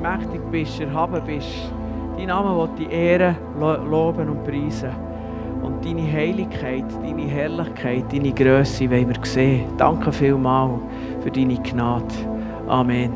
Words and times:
mächtig 0.00 0.40
bist, 0.50 0.80
erhaben 0.80 1.22
bist. 1.24 1.48
Dein 2.16 2.26
Name 2.26 2.56
will 2.56 2.68
die 2.78 2.92
Ehre 2.92 3.36
loben 3.58 4.28
und 4.28 4.44
preisen. 4.44 4.90
Und 5.62 5.84
deine 5.84 6.10
Heiligkeit, 6.12 6.84
deine 7.02 7.22
Herrlichkeit, 7.22 8.04
deine 8.12 8.32
Größe 8.32 8.90
wollen 8.90 9.08
wir 9.08 9.24
sehen. 9.24 9.66
Danke 9.76 10.12
vielmals 10.12 10.80
für 11.22 11.30
deine 11.30 11.60
Gnade. 11.62 12.14
Amen. 12.66 13.12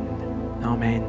Amen. 0.63 1.03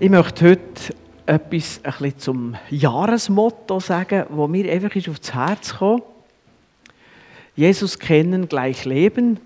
Ich 0.00 0.10
möchte 0.10 0.50
heute 0.50 0.94
etwas 1.26 1.80
ein 1.82 1.92
bisschen 1.98 2.18
zum 2.18 2.56
Jahresmotto 2.70 3.80
sagen, 3.80 4.26
wo 4.30 4.46
mir 4.46 4.70
einfach 4.72 4.96
aufs 5.08 5.34
Herz 5.34 5.76
kam. 5.76 6.02
Jesus 7.56 7.98
kennen 7.98 8.48
gleich 8.48 8.84
leben. 8.84 9.40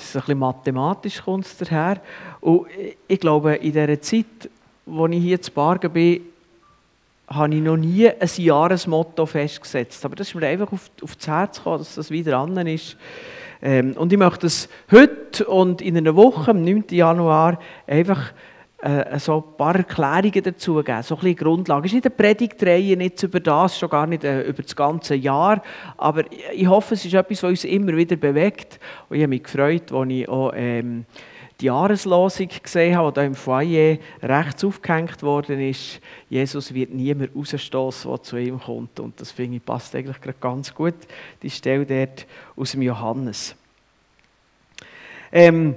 Das 0.00 0.08
ist 0.08 0.16
ein 0.16 0.20
bisschen 0.20 0.38
mathematisch 0.38 1.22
kommt 1.22 1.44
es 1.44 1.58
daher. 1.58 2.00
Und 2.40 2.66
ich 3.06 3.20
glaube, 3.20 3.56
in 3.56 3.72
dieser 3.72 4.00
Zeit, 4.00 4.48
wo 4.86 5.06
ich 5.06 5.22
hier 5.22 5.42
zu 5.42 5.52
Bargen 5.52 5.92
bin, 5.92 6.22
habe 7.28 7.54
ich 7.54 7.60
noch 7.60 7.76
nie 7.76 8.08
ein 8.08 8.28
Jahresmotto 8.36 9.26
festgesetzt. 9.26 10.02
Aber 10.04 10.16
das 10.16 10.28
ist 10.28 10.34
mir 10.34 10.46
einfach 10.46 10.72
auf, 10.72 10.90
auf 11.02 11.16
das 11.16 11.28
Herz 11.28 11.58
gekommen, 11.58 11.78
dass 11.78 11.96
das 11.96 12.10
wieder 12.10 12.32
dran 12.32 12.66
ist. 12.66 12.96
Ähm, 13.60 13.92
und 13.92 14.10
ich 14.10 14.18
möchte 14.18 14.46
es 14.46 14.70
heute 14.90 15.46
und 15.46 15.82
in 15.82 15.98
einer 15.98 16.16
Woche, 16.16 16.50
am 16.50 16.64
9. 16.64 16.84
Januar, 16.90 17.60
einfach 17.86 18.32
äh, 18.82 19.18
so 19.18 19.36
ein 19.36 19.56
paar 19.56 19.76
Erklärungen 19.76 20.42
dazu 20.42 20.82
geben, 20.82 21.02
so 21.02 21.14
ein 21.16 21.20
bisschen 21.20 21.36
Grundlage. 21.36 21.86
Es 21.86 21.92
ist 21.92 21.96
nicht 21.96 22.06
eine 22.06 22.14
Predigtreihe, 22.14 22.96
nicht 22.96 23.22
über 23.22 23.40
das, 23.40 23.78
schon 23.78 23.90
gar 23.90 24.06
nicht 24.06 24.24
äh, 24.24 24.42
über 24.42 24.62
das 24.62 24.74
ganze 24.74 25.14
Jahr, 25.14 25.62
aber 25.98 26.24
ich 26.54 26.66
hoffe, 26.66 26.94
es 26.94 27.04
ist 27.04 27.14
etwas, 27.14 27.42
was 27.42 27.50
uns 27.50 27.64
immer 27.64 27.96
wieder 27.96 28.16
bewegt. 28.16 28.80
Und 29.08 29.16
ich 29.16 29.22
habe 29.22 29.28
mich 29.30 29.42
gefreut, 29.42 29.92
als 29.92 30.10
ich 30.10 30.28
auch 30.28 30.52
ähm, 30.54 31.04
die 31.60 31.66
Jahreslosung 31.66 32.48
gesehen 32.62 32.96
habe, 32.96 33.12
die 33.12 33.20
hier 33.20 33.26
im 33.26 33.34
Foyer 33.34 33.98
rechts 34.22 34.64
aufgehängt 34.64 35.22
worden 35.22 35.60
ist. 35.60 36.00
Jesus 36.28 36.72
wird 36.72 36.94
niemand 36.94 37.36
rausstoßen, 37.36 38.10
der 38.10 38.22
zu 38.22 38.36
ihm 38.38 38.58
kommt. 38.58 38.98
Und 38.98 39.20
das 39.20 39.30
finde 39.30 39.58
ich 39.58 39.64
passt 39.64 39.94
eigentlich 39.94 40.20
gerade 40.20 40.38
ganz 40.40 40.74
gut, 40.74 40.94
die 41.42 41.50
Stelle 41.50 41.84
dort 41.84 42.26
aus 42.56 42.72
dem 42.72 42.82
Johannes. 42.82 43.54
Ähm, 45.32 45.76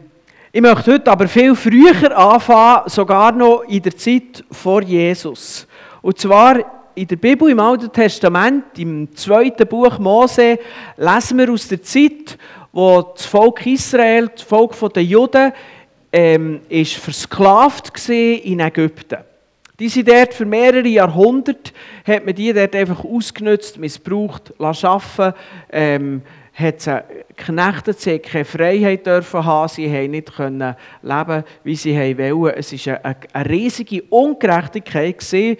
ich 0.56 0.62
möchte 0.62 0.94
heute 0.94 1.12
aber 1.12 1.28
viel 1.28 1.56
früher 1.56 2.16
anfangen, 2.16 2.88
sogar 2.88 3.32
noch 3.32 3.64
in 3.64 3.82
der 3.82 3.98
Zeit 3.98 4.44
vor 4.52 4.84
Jesus. 4.84 5.66
Und 6.04 6.20
zwar 6.20 6.92
in 6.94 7.08
der 7.08 7.16
Bibel, 7.16 7.50
im 7.50 7.60
Alten 7.60 7.92
Testament, 7.92 8.66
im 8.78 9.12
zweiten 9.16 9.68
Buch 9.68 9.98
Mose, 9.98 10.60
lesen 10.96 11.40
wir 11.40 11.52
aus 11.52 11.68
der 11.68 11.82
Zeit, 11.82 12.38
wo 12.72 13.02
das 13.02 13.26
Volk 13.26 13.66
Israel, 13.66 14.28
das 14.28 14.44
Volk 14.44 14.76
der 14.94 15.04
Juden, 15.04 15.54
ähm, 16.12 16.62
ist 16.70 16.98
versklavt 16.98 18.08
in 18.08 18.60
Ägypten. 18.60 19.33
Die 19.84 19.90
sind 19.90 20.08
dort 20.08 20.34
für 20.34 20.46
mehrere 20.46 20.88
Jahrhunderte, 20.88 21.74
hat 22.08 22.26
man 22.26 22.34
die 22.34 22.54
dort 22.54 22.74
einfach 22.74 23.04
ausgenutzt, 23.04 23.78
missbraucht, 23.78 24.54
arbeiten 24.58 25.38
ähm, 25.74 26.22
hat 26.54 26.80
sie 26.80 27.04
geknechtet, 27.36 28.00
sie 28.00 28.20
keine 28.20 28.46
Freiheit 28.46 29.06
dürfen 29.06 29.44
haben, 29.44 29.68
sie 29.68 29.92
haben 29.92 30.12
nicht 30.12 30.34
können 30.34 30.78
leben, 31.02 31.44
wie 31.66 31.76
sie 31.76 31.98
wollen. 31.98 32.54
Es 32.56 32.72
war 32.88 33.04
eine, 33.04 33.18
eine 33.34 33.50
riesige 33.50 34.04
Ungerechtigkeit 34.04 35.20
gewesen. 35.20 35.58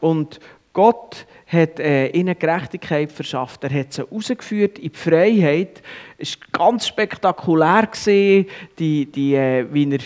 und 0.00 0.40
Gott 0.72 1.26
hat 1.46 1.78
äh, 1.78 2.08
ihnen 2.08 2.38
Gerechtigkeit 2.38 3.12
verschafft. 3.12 3.62
Er 3.64 3.80
hat 3.80 3.92
sie 3.92 4.02
rausgeführt 4.02 4.78
in 4.78 4.90
die 4.92 4.98
Freiheit. 4.98 5.82
Es 6.16 6.38
war 6.38 6.66
ganz 6.68 6.86
spektakulär, 6.86 7.88
gewesen, 7.92 8.46
die, 8.78 9.04
die, 9.04 9.34
äh, 9.34 9.66
wie 9.70 9.90
er 9.92 10.00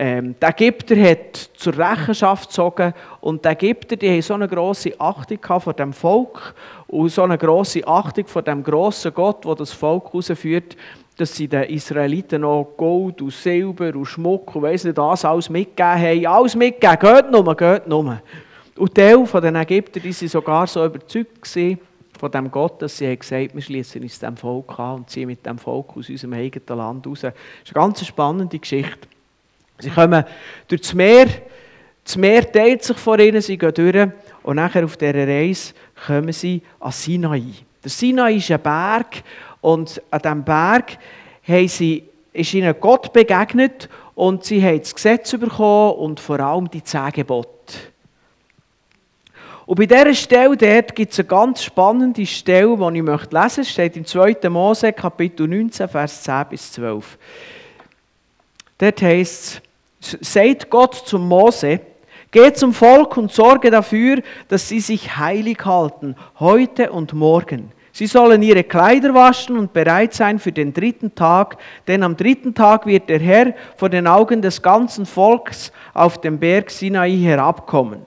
ähm, 0.00 0.36
der 0.40 0.50
Ägypter 0.50 0.94
hat 0.94 1.50
zur 1.56 1.76
Rechenschaft 1.76 2.50
gezogen 2.50 2.94
und 3.20 3.44
die 3.44 3.48
Ägypter 3.48 3.96
die 3.96 4.08
haben 4.08 4.22
so 4.22 4.34
eine 4.34 4.46
grosse 4.46 4.92
Achtung 5.00 5.38
vor 5.60 5.74
dem 5.74 5.92
Volk 5.92 6.54
und 6.86 7.08
so 7.08 7.24
eine 7.24 7.36
grosse 7.36 7.84
Achtung 7.84 8.26
vor 8.28 8.42
dem 8.42 8.62
grossen 8.62 9.12
Gott, 9.12 9.44
der 9.44 9.56
das 9.56 9.72
Volk 9.72 10.04
herausführt, 10.12 10.76
dass 11.16 11.34
sie 11.34 11.48
den 11.48 11.64
Israeliten 11.64 12.42
noch 12.42 12.74
Gold 12.76 13.20
und 13.20 13.32
Silber 13.32 13.88
und 13.88 14.06
Schmuck 14.06 14.54
und 14.54 14.62
weiss 14.62 14.84
nicht 14.84 14.96
was 14.96 15.24
alles 15.24 15.50
mitgegeben 15.50 16.00
haben. 16.00 16.26
Alles 16.26 16.54
mitgegeben, 16.54 17.00
geht 17.00 17.30
nur, 17.32 17.56
geht 17.56 17.88
nur. 17.88 18.22
Und 18.76 18.94
Teil 18.94 19.26
von 19.26 19.42
den 19.42 19.56
Ägyptern 19.56 20.04
waren 20.04 20.28
sogar 20.28 20.66
so 20.68 20.84
überzeugt 20.86 21.42
gewesen, 21.42 21.80
von 22.16 22.30
dem 22.30 22.50
Gott, 22.52 22.80
dass 22.80 22.98
sie 22.98 23.16
gesagt 23.16 23.32
haben, 23.32 23.54
wir 23.54 23.62
schließen 23.62 24.02
uns 24.02 24.20
dem 24.20 24.36
Volk 24.36 24.78
an 24.78 24.96
und 24.98 25.10
ziehen 25.10 25.26
mit 25.26 25.44
dem 25.44 25.58
Volk 25.58 25.96
aus 25.96 26.08
unserem 26.08 26.34
eigenen 26.34 26.78
Land 26.78 27.04
raus. 27.04 27.22
Das 27.22 27.34
ist 27.64 27.74
eine 27.76 27.84
ganz 27.84 28.06
spannende 28.06 28.58
Geschichte. 28.60 29.08
Sie 29.80 29.90
kommen 29.90 30.24
durch 30.66 30.80
das 30.82 30.94
Meer, 30.94 31.26
das 32.04 32.16
Meer 32.16 32.50
teilt 32.50 32.82
sich 32.82 32.96
vor 32.96 33.18
ihnen, 33.18 33.40
sie 33.40 33.58
gehen 33.58 33.74
durch 33.74 34.08
und 34.42 34.56
nachher 34.56 34.84
auf 34.84 34.96
dieser 34.96 35.26
Reise 35.26 35.74
kommen 36.06 36.32
sie 36.32 36.62
an 36.80 36.92
Sinai. 36.92 37.42
Der 37.84 37.90
Sinai 37.90 38.36
ist 38.36 38.50
ein 38.50 38.60
Berg 38.62 39.22
und 39.60 40.02
an 40.10 40.20
diesem 40.20 40.44
Berg 40.44 40.98
sie, 41.66 42.04
ist 42.32 42.54
ihnen 42.54 42.74
Gott 42.80 43.12
begegnet 43.12 43.88
und 44.14 44.44
sie 44.44 44.62
haben 44.64 44.78
das 44.80 44.94
Gesetz 44.94 45.30
bekommen 45.32 45.92
und 45.98 46.18
vor 46.18 46.40
allem 46.40 46.70
die 46.70 46.82
zehn. 46.82 47.24
Und 49.66 49.76
bei 49.76 49.84
dieser 49.84 50.14
Stelle 50.14 50.56
dort 50.56 50.96
gibt 50.96 51.12
es 51.12 51.18
eine 51.18 51.28
ganz 51.28 51.62
spannende 51.62 52.24
Stelle, 52.24 52.74
die 52.74 52.96
ich 52.96 53.02
möchte 53.02 53.36
lesen 53.36 53.42
möchte. 53.42 53.60
Es 53.60 53.70
steht 53.70 53.96
im 53.98 54.06
2. 54.06 54.48
Mose, 54.48 54.94
Kapitel 54.94 55.46
19, 55.46 55.88
Vers 55.88 56.22
10 56.22 56.46
bis 56.48 56.72
12. 56.72 57.18
Dort 58.78 59.02
heißt 59.02 59.44
es, 59.44 59.62
sagt 60.00 60.70
Gott 60.70 60.94
zum 60.94 61.26
Mose, 61.28 61.80
Geh 62.30 62.52
zum 62.52 62.74
Volk 62.74 63.16
und 63.16 63.32
sorge 63.32 63.70
dafür, 63.70 64.20
dass 64.48 64.68
sie 64.68 64.80
sich 64.80 65.16
heilig 65.16 65.64
halten, 65.64 66.14
heute 66.38 66.92
und 66.92 67.14
morgen. 67.14 67.72
Sie 67.90 68.06
sollen 68.06 68.42
ihre 68.42 68.64
Kleider 68.64 69.14
waschen 69.14 69.56
und 69.56 69.72
bereit 69.72 70.12
sein 70.12 70.38
für 70.38 70.52
den 70.52 70.74
dritten 70.74 71.14
Tag, 71.14 71.56
denn 71.86 72.02
am 72.02 72.16
dritten 72.16 72.54
Tag 72.54 72.86
wird 72.86 73.08
der 73.08 73.18
Herr 73.18 73.54
vor 73.76 73.88
den 73.88 74.06
Augen 74.06 74.42
des 74.42 74.60
ganzen 74.60 75.06
Volks 75.06 75.72
auf 75.94 76.20
dem 76.20 76.38
Berg 76.38 76.70
Sinai 76.70 77.16
herabkommen. 77.16 78.02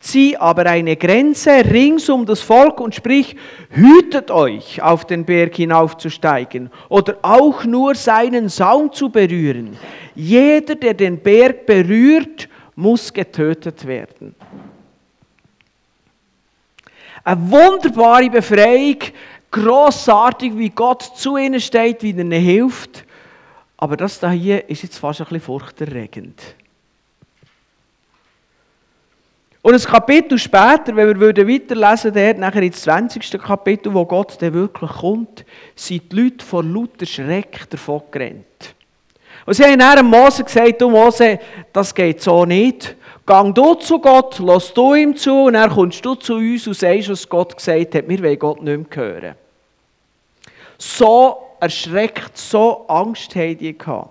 Zieh 0.00 0.36
aber 0.36 0.66
eine 0.66 0.96
Grenze 0.96 1.50
rings 1.64 2.08
um 2.08 2.26
das 2.26 2.40
Volk 2.40 2.80
und 2.80 2.94
sprich, 2.94 3.36
hütet 3.70 4.30
euch, 4.30 4.82
auf 4.82 5.04
den 5.04 5.24
Berg 5.24 5.56
hinaufzusteigen 5.56 6.70
oder 6.88 7.16
auch 7.22 7.64
nur 7.64 7.94
seinen 7.94 8.48
Saum 8.48 8.92
zu 8.92 9.08
berühren. 9.08 9.78
Jeder, 10.16 10.74
der 10.74 10.94
den 10.94 11.18
Berg 11.18 11.66
berührt, 11.66 12.48
muss 12.74 13.12
getötet 13.12 13.86
werden. 13.86 14.34
Eine 17.22 17.50
wunderbare 17.50 18.30
Befreiung, 18.30 18.98
grossartig, 19.50 20.56
wie 20.56 20.70
Gott 20.70 21.02
zu 21.02 21.36
ihnen 21.36 21.60
steht, 21.60 22.02
wie 22.02 22.12
er 22.12 22.18
ihnen 22.18 22.32
hilft. 22.32 23.04
Aber 23.76 23.96
das 23.96 24.20
hier 24.20 24.68
ist 24.70 24.82
jetzt 24.82 24.98
fast 24.98 25.20
ein 25.20 25.24
bisschen 25.24 25.40
furchterregend. 25.40 26.40
Und 29.60 29.74
ein 29.74 29.80
Kapitel 29.80 30.38
später, 30.38 30.94
wenn 30.94 31.18
wir 31.18 31.48
weiterlesen 31.48 32.14
würden, 32.14 32.38
nachher 32.38 32.62
ins 32.62 32.82
20. 32.82 33.32
Kapitel, 33.42 33.92
wo 33.92 34.06
Gott 34.06 34.40
dann 34.40 34.54
wirklich 34.54 34.90
kommt, 34.90 35.44
sind 35.74 36.12
die 36.12 36.22
Leute 36.22 36.44
vor 36.44 36.62
lauter 36.62 37.04
Schreck 37.04 37.68
davon 37.68 38.02
gerannt. 38.12 38.75
Und 39.46 39.54
sie 39.54 39.64
haben 39.64 39.78
dann 39.78 40.04
Mose 40.04 40.42
gesagt, 40.42 40.80
du 40.80 40.90
Mose, 40.90 41.38
das 41.72 41.94
geht 41.94 42.20
so 42.20 42.44
nicht. 42.44 42.96
Gang 43.24 43.54
du 43.54 43.74
zu 43.74 44.00
Gott, 44.00 44.38
lass 44.40 44.74
du 44.74 44.94
ihm 44.94 45.16
zu 45.16 45.44
und 45.44 45.54
dann 45.54 45.70
kommst 45.70 46.04
du 46.04 46.14
zu 46.16 46.34
uns 46.34 46.66
und 46.66 46.74
sagst, 46.74 47.08
was 47.08 47.28
Gott 47.28 47.56
gesagt 47.56 47.94
hat. 47.94 48.08
Wir 48.08 48.22
wollen 48.22 48.38
Gott 48.38 48.62
nicht 48.62 48.96
mehr 48.96 49.04
hören. 49.04 49.34
So 50.78 51.38
erschreckt, 51.60 52.36
so 52.36 52.84
Angst 52.88 53.34
haben 53.34 53.56
die 53.58 53.76
gehabt. 53.76 54.10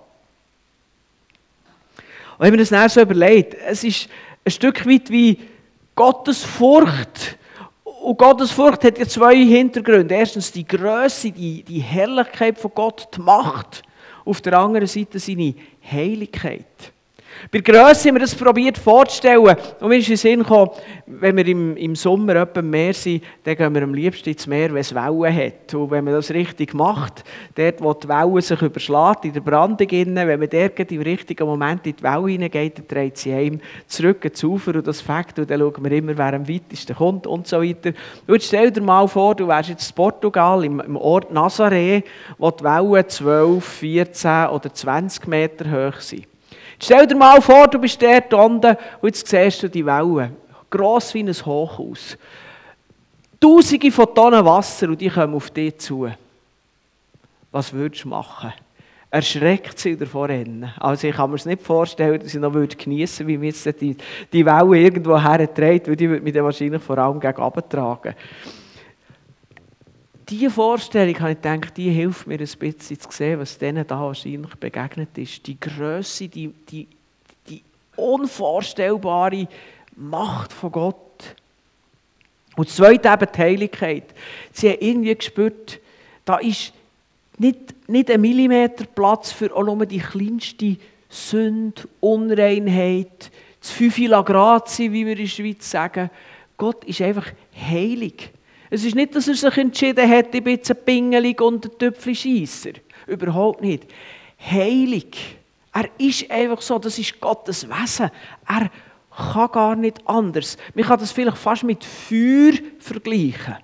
Und 2.37 2.45
wenn 2.45 2.51
man 2.51 2.59
das 2.59 2.69
dann 2.69 2.89
so 2.89 3.01
überlegt, 3.01 3.55
es 3.65 3.83
ist 3.83 4.09
ein 4.43 4.51
Stück 4.51 4.85
weit 4.85 5.09
wie 5.09 5.39
Gottes 5.95 6.43
Furcht. 6.43 7.37
Und 7.83 8.17
Gottes 8.17 8.51
Furcht 8.51 8.83
hat 8.83 8.97
ja 8.97 9.07
zwei 9.07 9.37
Hintergründe. 9.37 10.13
Erstens 10.13 10.51
die 10.51 10.65
Größe, 10.65 11.31
die, 11.31 11.63
die 11.63 11.79
Herrlichkeit 11.79 12.57
von 12.59 12.71
Gott, 12.73 13.07
die 13.15 13.21
Macht 13.21 13.84
auf 14.25 14.41
der 14.41 14.57
anderen 14.57 14.87
Seite 14.87 15.19
seine 15.19 15.53
Heiligkeit. 15.89 16.93
Bei 17.51 17.59
Grösse 17.59 18.09
haben 18.09 18.15
wir 18.15 18.21
das 18.21 18.35
probiert 18.35 18.77
vorzustellen. 18.77 19.55
Und 19.79 19.89
mir 19.89 19.97
ist 19.97 20.07
in 20.07 20.13
den 20.13 20.17
Sinn 20.17 20.39
gekommen, 20.39 20.71
wenn 21.05 21.37
wir 21.37 21.47
im, 21.47 21.77
im 21.77 21.95
Sommer 21.95 22.35
etwa 22.35 22.59
im 22.59 22.69
Meer 22.69 22.93
sind, 22.93 23.23
dann 23.43 23.55
gehen 23.55 23.73
wir 23.75 23.83
am 23.83 23.93
liebsten 23.93 24.29
ins 24.29 24.47
Meer, 24.47 24.73
wenn 24.73 24.81
es 24.81 24.93
Wellen 24.93 25.35
hat. 25.35 25.73
Und 25.73 25.91
wenn 25.91 26.03
man 26.03 26.13
das 26.13 26.31
richtig 26.31 26.73
macht, 26.73 27.23
dort, 27.55 27.81
wo 27.81 27.93
die 27.93 28.07
Wellen 28.07 28.41
sich 28.41 28.61
überschlägt, 28.61 29.25
in 29.25 29.33
der 29.33 29.41
Brandung 29.41 29.89
innen, 29.89 30.27
wenn 30.27 30.39
man 30.39 30.49
dort 30.49 30.91
im 30.91 31.01
richtigen 31.01 31.45
Moment 31.45 31.85
in 31.85 31.95
die 31.95 32.03
Welle 32.03 32.27
hineingeht, 32.27 32.79
dann 32.79 32.87
dreht 32.87 33.17
sie 33.17 33.33
heim 33.33 33.59
zurück 33.87 34.23
ins 34.25 34.43
Ufer 34.43 34.75
und 34.75 34.87
das 34.87 35.01
Fakt, 35.01 35.37
und 35.39 35.49
dann 35.49 35.59
schauen 35.59 35.83
wir 35.83 35.91
immer, 35.91 36.17
wer 36.17 36.33
am 36.33 36.47
weitesten 36.47 36.95
kommt 36.95 37.27
und 37.27 37.47
so 37.47 37.61
weiter. 37.61 37.91
Und 38.27 38.43
stell 38.43 38.71
dir 38.71 38.81
mal 38.81 39.07
vor, 39.07 39.35
du 39.35 39.47
wärst 39.47 39.69
jetzt 39.69 39.89
in 39.89 39.95
Portugal, 39.95 40.63
im, 40.63 40.79
im 40.79 40.95
Ort 40.95 41.31
Nazaré, 41.31 42.03
wo 42.37 42.51
die 42.51 42.63
Wellen 42.63 43.07
12, 43.07 43.63
14 43.63 44.47
oder 44.47 44.73
20 44.73 45.27
Meter 45.27 45.65
hoch 45.71 45.99
sind. 45.99 46.27
Stell 46.79 47.07
dir 47.07 47.15
mal 47.15 47.41
vor, 47.41 47.67
du 47.67 47.79
bist 47.79 48.01
dort 48.01 48.33
unten 48.33 48.77
und 49.01 49.07
jetzt 49.07 49.27
siehst 49.27 49.63
du 49.63 49.69
die 49.69 49.85
Wellen. 49.85 50.35
Gross 50.69 51.13
wie 51.13 51.23
ein 51.23 51.33
Hochhaus. 51.33 52.17
Tausende 53.39 53.91
von 53.91 54.13
Tonnen 54.13 54.45
Wasser 54.45 54.89
und 54.89 54.99
die 54.99 55.09
kommen 55.09 55.35
auf 55.35 55.49
dich 55.49 55.77
zu. 55.77 56.09
Was 57.51 57.71
würdest 57.71 58.03
du 58.03 58.09
machen? 58.09 58.53
Erschreckt 59.09 59.79
sie 59.79 59.95
davor 59.95 60.27
rennen. 60.27 60.69
Also 60.77 61.07
ich 61.07 61.15
kann 61.15 61.29
mir 61.29 61.37
es 61.37 61.45
nicht 61.45 61.61
vorstellen, 61.61 62.19
dass 62.19 62.33
ich 62.33 62.41
noch 62.41 62.51
geniessen 62.51 63.27
würde, 63.27 63.27
wie 63.27 63.37
mir 63.37 63.47
jetzt 63.47 63.65
die, 63.79 63.95
die 64.33 64.45
Welle 64.45 64.77
irgendwo 64.77 65.17
herträgt, 65.17 65.87
weil 65.87 65.95
die 65.95 66.09
würde 66.09 66.23
mich 66.23 66.33
dann 66.33 66.43
wahrscheinlich 66.43 66.81
vor 66.81 66.97
allem 66.97 67.19
gegen 67.19 67.69
tragen 67.69 68.15
diese 70.29 70.49
Vorstellung, 70.49 71.19
habe 71.19 71.31
ich 71.31 71.41
gedacht, 71.41 71.77
die 71.77 71.91
hilft 71.91 72.27
mir 72.27 72.39
ein 72.39 72.47
bisschen 72.59 72.99
zu 72.99 73.11
sehen, 73.11 73.39
was 73.39 73.57
denen 73.57 73.85
da 73.85 73.99
wahrscheinlich 73.99 74.55
begegnet 74.55 75.17
ist. 75.17 75.45
Die 75.45 75.59
Größe, 75.59 76.27
die, 76.27 76.47
die, 76.69 76.87
die 77.47 77.61
unvorstellbare 77.95 79.47
Macht 79.95 80.51
von 80.51 80.71
Gott. 80.71 81.35
Und 82.55 82.67
das 82.67 82.75
Zweite 82.75 83.09
eben 83.09 83.31
die 83.33 83.39
Heiligkeit. 83.39 84.03
Sie 84.51 84.69
haben 84.69 84.77
irgendwie 84.79 85.15
gespürt, 85.15 85.79
da 86.23 86.37
ist 86.37 86.73
nicht, 87.37 87.89
nicht 87.89 88.09
ein 88.09 88.21
Millimeter 88.21 88.85
Platz 88.85 89.31
für 89.31 89.53
auch 89.55 89.63
nur 89.63 89.85
die 89.85 89.99
kleinste 89.99 90.77
Sünde, 91.09 91.83
Unreinheit, 91.99 93.31
das 93.59 93.71
Fünfila 93.71 94.21
Grazie, 94.21 94.91
wie 94.91 95.05
wir 95.05 95.13
in 95.13 95.19
der 95.19 95.27
Schweiz 95.27 95.69
sagen. 95.69 96.09
Gott 96.57 96.83
ist 96.85 97.01
einfach 97.01 97.27
heilig. 97.55 98.31
Es 98.75 98.83
ist 98.83 98.93
nicht, 98.93 99.15
dass 99.15 99.29
er 99.29 99.35
sich 99.35 99.57
entschieden 99.57 100.09
hat, 100.09 100.35
ich 100.35 100.43
bin 100.43 100.59
ein 100.59 100.75
Pingelig 100.83 101.39
und 101.39 101.63
ein 101.63 101.77
Töpfelscheisser. 101.79 102.71
Überhaupt 103.07 103.61
nicht. 103.61 103.85
Heilig. 104.37 105.37
Er 105.73 105.87
ist 105.97 106.29
einfach 106.29 106.61
so, 106.61 106.77
das 106.77 106.99
ist 106.99 107.21
Gottes 107.21 107.69
Wesen. 107.69 108.11
Er 108.45 108.69
kann 109.15 109.51
gar 109.53 109.75
nicht 109.77 110.05
anders. 110.05 110.57
Man 110.73 110.83
kann 110.83 110.99
das 110.99 111.13
vielleicht 111.13 111.37
fast 111.37 111.63
mit 111.63 111.85
Feuer 111.85 112.51
vergleichen. 112.79 113.55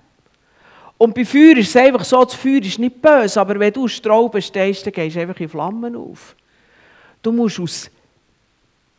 Und 0.96 1.14
bei 1.14 1.26
Feuer 1.26 1.58
ist 1.58 1.68
es 1.68 1.76
einfach 1.76 2.04
so, 2.04 2.24
das 2.24 2.32
Feuer 2.32 2.62
ist 2.62 2.78
nicht 2.78 3.02
böse, 3.02 3.38
aber 3.38 3.60
wenn 3.60 3.70
du 3.74 3.84
aus 3.84 3.92
Strauben 3.92 4.40
stehst, 4.40 4.86
dann 4.86 4.94
gehst 4.94 5.16
du 5.16 5.20
einfach 5.20 5.40
in 5.40 5.48
Flammen 5.50 5.94
auf. 5.94 6.34
Du 7.20 7.32
musst 7.32 7.60
aus 7.60 7.90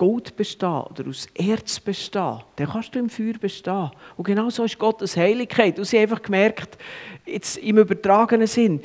Gold 0.04 0.36
bestehen 0.36 0.82
oder 0.90 1.08
aus 1.08 1.30
Erz 1.34 1.80
bestehen, 1.80 2.42
dann 2.58 2.68
kannst 2.68 2.94
du 2.94 3.00
im 3.00 3.10
Feuer 3.10 3.36
bestehen. 3.40 3.90
Und 4.18 4.26
genau 4.26 4.50
so 4.50 4.66
ist 4.66 4.78
Gottes 4.78 5.16
Heiligkeit. 5.16 5.80
Und 5.80 5.86
sie 5.86 5.96
haben 5.96 6.04
einfach 6.04 6.22
gemerkt, 6.22 6.78
jetzt 7.26 7.56
im 7.56 7.78
übertragenen 7.78 8.48
Sinn, 8.48 8.82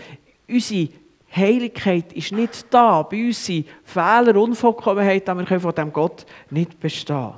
unsere 0.49 0.91
Heiligkeit 1.35 2.13
ist 2.13 2.31
nicht 2.31 2.67
da. 2.71 3.03
Bei 3.03 3.27
uns 3.27 3.45
sind 3.45 3.67
Fehler, 3.83 4.37
Unvollkommenheit, 4.37 5.29
aber 5.29 5.41
wir 5.41 5.47
können 5.47 5.61
von 5.61 5.75
diesem 5.75 5.93
Gott 5.93 6.25
nicht 6.51 6.79
bestehen. 6.79 7.33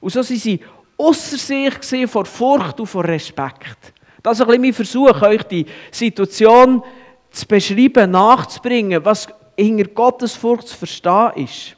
Und 0.00 0.12
so 0.12 0.22
sind 0.22 0.40
sie 0.40 0.58
außer 0.96 1.38
sich 1.80 2.10
vor 2.10 2.24
Furcht 2.24 2.80
und 2.80 2.86
vor 2.86 3.04
Respekt. 3.04 3.94
Das 4.20 4.36
ist 4.36 4.40
ein 4.40 4.48
bisschen 4.48 4.62
mein 4.62 4.72
Versuch, 4.72 5.22
euch 5.22 5.44
die 5.44 5.66
Situation 5.92 6.82
zu 7.30 7.46
beschreiben, 7.46 8.10
nachzubringen, 8.10 9.04
was 9.04 9.28
hinter 9.56 9.84
Gottes 9.84 10.34
Furcht 10.34 10.66
zu 10.66 10.76
verstehen 10.76 11.30
ist. 11.36 11.76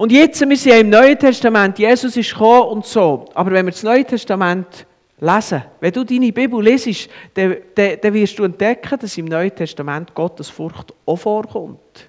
Und 0.00 0.12
jetzt, 0.12 0.40
wir 0.40 0.56
sind 0.56 0.80
im 0.80 0.88
Neuen 0.88 1.18
Testament, 1.18 1.78
Jesus 1.78 2.16
ist 2.16 2.32
gekommen 2.32 2.70
und 2.70 2.86
so. 2.86 3.26
Aber 3.34 3.50
wenn 3.50 3.66
wir 3.66 3.72
das 3.72 3.82
Neue 3.82 4.02
Testament 4.02 4.86
lesen, 5.20 5.62
wenn 5.78 5.92
du 5.92 6.04
deine 6.04 6.32
Bibel 6.32 6.64
lesest, 6.64 7.10
dann, 7.34 7.58
dann, 7.74 7.98
dann 8.00 8.14
wirst 8.14 8.38
du 8.38 8.44
entdecken, 8.44 8.98
dass 8.98 9.18
im 9.18 9.26
Neuen 9.26 9.54
Testament 9.54 10.14
Gottes 10.14 10.48
Furcht 10.48 10.94
auch 11.04 11.16
vorkommt. 11.16 12.08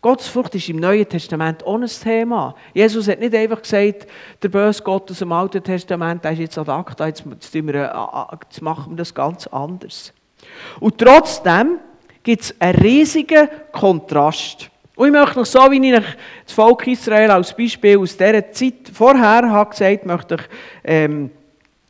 Gottes 0.00 0.28
Furcht 0.28 0.54
ist 0.54 0.68
im 0.68 0.76
Neuen 0.76 1.08
Testament 1.08 1.66
auch 1.66 1.74
ein 1.74 1.86
Thema. 1.88 2.54
Jesus 2.72 3.08
hat 3.08 3.18
nicht 3.18 3.34
einfach 3.34 3.62
gesagt, 3.62 4.06
der 4.40 4.48
böse 4.48 4.84
Gott 4.84 5.10
aus 5.10 5.18
dem 5.18 5.32
Alten 5.32 5.64
Testament, 5.64 6.22
der 6.22 6.34
ist 6.34 6.38
jetzt 6.38 6.56
ad 6.56 6.70
acta, 6.70 7.08
jetzt, 7.08 7.24
äh, 7.26 7.58
jetzt 7.58 8.62
machen 8.62 8.92
wir 8.92 8.96
das 8.96 9.12
ganz 9.12 9.48
anders. 9.48 10.12
Und 10.78 10.98
trotzdem 10.98 11.80
gibt 12.22 12.42
es 12.42 12.54
einen 12.60 12.78
riesigen 12.78 13.48
Kontrast. 13.72 14.70
Und 14.98 15.06
ich 15.06 15.12
möchte 15.12 15.38
noch 15.38 15.46
so, 15.46 15.60
wie 15.70 15.94
ich 15.94 16.04
das 16.44 16.52
Volk 16.52 16.84
Israel 16.88 17.30
als 17.30 17.56
Beispiel 17.56 17.96
aus 17.98 18.16
dieser 18.16 18.50
Zeit 18.50 18.90
vorher 18.92 19.48
habe 19.48 19.70
gesagt, 19.70 20.04
möchte 20.04 20.34
ich 20.34 20.40
ähm, 20.82 21.30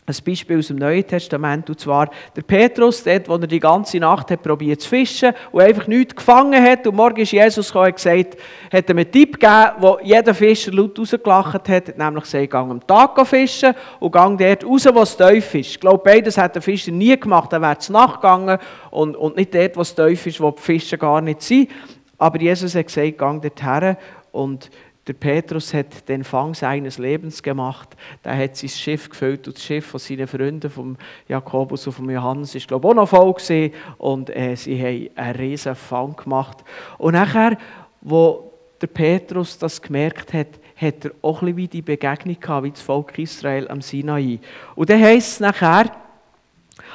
ein 0.04 0.16
Beispiel 0.26 0.58
aus 0.58 0.66
dem 0.66 0.76
Neuen 0.76 1.06
Testament, 1.06 1.70
und 1.70 1.80
zwar 1.80 2.10
der 2.36 2.42
Petrus, 2.42 3.02
dort, 3.02 3.26
wo 3.26 3.36
er 3.36 3.46
die 3.46 3.60
ganze 3.60 3.96
Nacht 3.98 4.30
hat 4.30 4.42
probiert 4.42 4.82
zu 4.82 4.90
fischen 4.90 5.32
und 5.52 5.62
einfach 5.62 5.86
nichts 5.86 6.16
gefangen 6.16 6.62
hat. 6.62 6.86
Und 6.86 6.96
morgen 6.96 7.22
ist 7.22 7.32
Jesus 7.32 7.68
gekommen 7.68 7.86
und 7.86 7.96
gesagt, 7.96 8.36
hat 8.70 8.90
ihm 8.90 8.98
einen 8.98 9.10
Tipp 9.10 9.40
gegeben, 9.40 9.72
wo 9.78 9.98
jeder 10.02 10.34
Fischer 10.34 10.72
laut 10.72 10.98
rausgelacht 10.98 11.66
hat, 11.66 11.96
nämlich 11.96 12.24
gesagt, 12.24 12.50
gang 12.50 12.70
am 12.70 12.86
Tag 12.86 13.26
fischen 13.26 13.74
und 14.00 14.12
gang 14.12 14.38
dort 14.38 14.66
raus, 14.66 14.86
wo 14.92 15.00
es 15.00 15.16
tief 15.16 15.54
ist. 15.54 15.70
Ich 15.70 15.80
glaube, 15.80 16.02
beides 16.04 16.36
hat 16.36 16.56
der 16.56 16.60
Fischer 16.60 16.92
nie 16.92 17.18
gemacht, 17.18 17.54
er 17.54 17.62
wäre 17.62 17.76
es 17.78 17.88
nachgegangen 17.88 18.58
und, 18.90 19.16
und 19.16 19.36
nicht 19.36 19.54
dort, 19.54 19.78
wo 19.78 19.80
es 19.80 19.94
tief 19.94 20.26
ist, 20.26 20.42
wo 20.42 20.50
die 20.50 20.60
Fische 20.60 20.98
gar 20.98 21.22
nicht 21.22 21.40
sind. 21.40 21.70
Aber 22.18 22.40
Jesus 22.40 22.74
hat 22.74 22.86
gesagt, 22.86 23.18
gang 23.18 23.40
dorthin 23.40 23.96
und 24.32 24.70
der 25.08 25.14
Petrus 25.14 25.72
hat 25.72 26.06
den 26.08 26.22
Fang 26.22 26.52
seines 26.52 26.98
Lebens 26.98 27.42
gemacht. 27.42 27.96
Der 28.24 28.36
hat 28.36 28.56
sein 28.56 28.68
Schiff 28.68 29.08
gefüllt 29.08 29.46
und 29.46 29.56
das 29.56 29.64
Schiff 29.64 29.86
von 29.86 29.98
seinen 29.98 30.26
Freunden, 30.26 30.68
vom 30.68 30.98
Jakobus 31.26 31.86
und 31.86 31.94
vom 31.94 32.10
Johannes, 32.10 32.54
ist 32.54 32.68
glaube 32.68 32.86
ich 32.86 32.90
auch 32.90 32.94
noch 32.94 33.08
voll 33.08 33.32
gewesen. 33.32 33.72
Und 33.96 34.28
äh, 34.28 34.54
sie 34.54 34.78
haben 34.78 35.08
einen 35.16 35.36
riesen 35.36 35.74
Fang 35.74 36.14
gemacht. 36.14 36.58
Und 36.98 37.14
nachher, 37.14 37.56
wo 38.02 38.52
der 38.82 38.88
Petrus 38.88 39.56
das 39.56 39.80
gemerkt 39.80 40.34
hat, 40.34 40.48
hat 40.76 41.04
er 41.06 41.10
auch 41.22 41.40
ein 41.40 41.46
bisschen 41.46 41.56
wie 41.56 41.68
die 41.68 41.82
Begegnung 41.82 42.38
gehabt, 42.38 42.64
wie 42.64 42.70
das 42.70 42.82
Volk 42.82 43.18
Israel 43.18 43.66
am 43.68 43.80
Sinai. 43.80 44.38
Und 44.76 44.90
dann 44.90 45.00
heisst 45.00 45.32
es 45.32 45.40
nachher, 45.40 45.90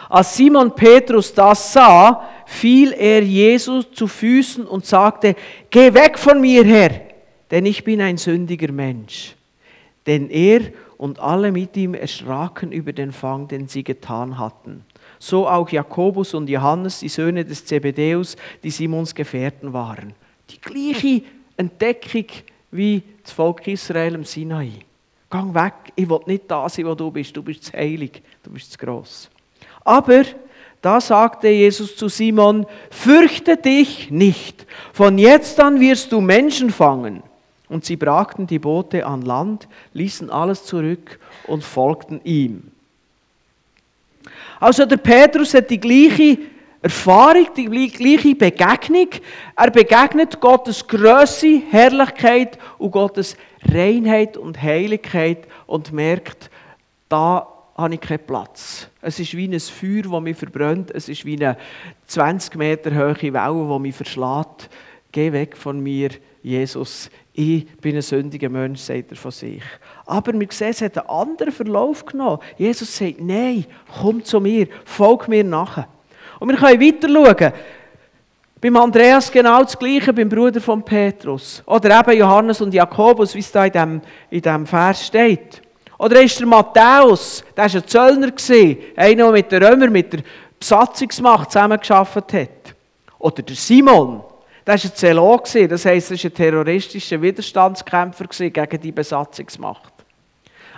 als 0.10 0.36
Simon 0.36 0.74
Petrus 0.76 1.34
das 1.34 1.74
sah, 1.74 2.30
fiel 2.46 2.94
er 2.94 3.24
Jesus 3.24 3.92
zu 3.92 4.08
Füßen 4.08 4.66
und 4.66 4.86
sagte, 4.86 5.36
geh 5.70 5.94
weg 5.94 6.18
von 6.18 6.40
mir, 6.42 6.64
Herr, 6.66 6.92
denn 7.52 7.66
ich 7.66 7.84
bin 7.84 8.02
ein 8.02 8.18
sündiger 8.18 8.72
Mensch. 8.72 9.36
Denn 10.06 10.30
er 10.30 10.62
und 10.98 11.20
alle 11.20 11.52
mit 11.52 11.76
ihm 11.78 11.94
erschraken 11.94 12.72
über 12.72 12.94
den 12.94 13.12
Fang, 13.12 13.48
den 13.48 13.68
sie 13.68 13.84
getan 13.84 14.38
hatten. 14.38 14.86
So 15.20 15.48
auch 15.48 15.70
Jakobus 15.70 16.34
und 16.34 16.50
Johannes, 16.50 17.00
die 17.00 17.10
Söhne 17.10 17.46
des 17.46 17.66
Zebedäus, 17.66 18.36
die 18.64 18.70
Simons 18.70 19.16
Gefährten 19.16 19.72
waren. 19.72 20.14
Die 20.50 20.60
gleiche 20.60 21.24
Entdeckung 21.56 22.26
wie 22.72 23.04
das 23.22 23.32
Volk 23.32 23.68
Israel 23.68 24.16
im 24.16 24.24
Sinai. 24.24 24.72
Gang 25.30 25.54
weg, 25.54 25.74
ich 25.96 26.10
will 26.10 26.20
nicht 26.26 26.50
da 26.50 26.68
sein, 26.68 26.86
wo 26.86 26.96
du 26.96 27.10
bist. 27.10 27.36
Du 27.36 27.42
bist 27.42 27.64
zu 27.64 27.74
heilig, 27.74 28.22
du 28.44 28.52
bist 28.52 28.72
zu 28.72 28.78
gross. 28.78 29.30
Aber 29.84 30.24
da 30.82 31.00
sagte 31.00 31.48
Jesus 31.48 31.96
zu 31.96 32.10
Simon, 32.10 32.66
fürchte 32.90 33.58
dich 33.58 34.12
nicht, 34.12 34.66
von 34.92 35.18
jetzt 35.18 35.60
an 35.60 35.80
wirst 35.80 36.12
du 36.12 36.20
Menschen 36.20 36.72
fangen. 36.72 37.24
Und 37.70 37.86
sie 37.86 37.96
brachten 37.96 38.46
die 38.46 38.60
Boote 38.60 39.06
an 39.06 39.22
Land, 39.24 39.68
ließen 39.94 40.30
alles 40.30 40.66
zurück 40.66 41.20
und 41.48 41.64
folgten 41.64 42.22
ihm. 42.24 42.72
Also 44.60 44.86
der 44.86 44.98
Petrus 44.98 45.54
hat 45.54 45.70
die 45.70 45.80
gleiche 45.80 46.38
Erfahrung, 46.82 47.48
die 47.56 47.66
gleiche 47.66 48.36
Begegnung. 48.36 49.08
Er 49.56 49.72
begegnet 49.72 50.40
Gottes 50.40 50.86
Größe, 50.86 51.62
Herrlichkeit 51.72 52.60
und 52.78 52.92
Gottes 52.92 53.38
Reinheit 53.66 54.36
und 54.36 54.62
Heiligkeit 54.62 55.48
und 55.66 55.94
merkt, 55.94 56.50
da 57.08 57.48
habe 57.76 57.94
ich 57.96 58.02
keinen 58.02 58.26
Platz. 58.26 58.88
Es 59.02 59.20
ist 59.20 59.36
wie 59.36 59.48
ein 59.48 59.60
Feuer, 59.60 60.04
das 60.04 60.22
mich 60.22 60.38
verbrennt. 60.38 60.92
Es 60.92 61.10
ist 61.10 61.26
wie 61.26 61.36
eine 61.36 61.58
20 62.08 62.56
Meter 62.56 62.94
hohe 62.96 63.34
Welle, 63.34 63.74
die 63.74 63.80
mich 63.80 63.96
verschlägt. 63.96 64.70
Geh 65.12 65.32
weg 65.32 65.58
von 65.58 65.80
mir, 65.80 66.10
Jesus. 66.42 67.10
Ich 67.34 67.66
bin 67.78 67.96
ein 67.96 68.02
sündiger 68.02 68.50
Mensch, 68.50 68.80
sagt 68.80 69.12
er 69.12 69.18
von 69.18 69.32
sich. 69.32 69.64
Aber 70.06 70.40
wir 70.40 70.48
sehen, 70.52 70.70
es 70.70 70.82
hat 70.82 70.98
einen 70.98 71.10
anderen 71.10 71.52
Verlauf 71.52 72.06
genommen. 72.06 72.40
Jesus 72.58 72.96
sagt, 72.96 73.20
nein, 73.20 73.66
komm 74.02 74.24
zu 74.24 74.40
mir, 74.40 74.68
folg 74.86 75.28
mir 75.28 75.44
nachher. 75.44 75.88
Und 76.40 76.50
wir 76.50 76.58
können 76.58 76.80
weiter 76.80 77.10
schauen. 77.10 77.54
Beim 78.62 78.78
Andreas 78.78 79.32
genau 79.32 79.62
das 79.62 79.78
Gleiche, 79.78 80.14
beim 80.14 80.30
Bruder 80.30 80.62
von 80.62 80.84
Petrus. 80.84 81.62
Oder 81.66 82.00
eben 82.00 82.20
Johannes 82.20 82.62
und 82.62 82.74
Jakobus, 82.74 83.36
wie 83.36 83.40
es 83.40 83.52
da 83.52 83.66
in 83.66 83.72
diesem 83.72 84.02
in 84.30 84.42
dem 84.42 84.66
Vers 84.66 85.08
steht. 85.08 85.62
Oder 85.98 86.22
ist 86.22 86.40
der 86.40 86.48
Matthäus, 86.48 87.44
der 87.56 87.66
war 87.66 87.76
ein 87.76 87.88
Zöllner, 87.88 88.34
einer, 88.96 89.16
der 89.16 89.32
mit 89.32 89.52
den 89.52 89.64
Römern, 89.64 89.92
mit 89.92 90.14
der 90.14 90.20
Besatzungsmacht 90.60 91.52
zusammengearbeitet 91.52 92.34
hat. 92.34 92.76
Oder 93.20 93.44
der 93.44 93.56
Simon, 93.56 94.22
der 94.66 94.76
war 94.76 94.84
ein 94.84 94.96
Zelot, 94.96 95.56
das 95.70 95.86
heisst, 95.86 96.12
er 96.12 96.18
war 96.18 96.26
ein 96.26 96.34
terroristischer 96.34 97.22
Widerstandskämpfer 97.22 98.26
gegen 98.28 98.82
die 98.82 98.92
Besatzungsmacht. 98.92 99.94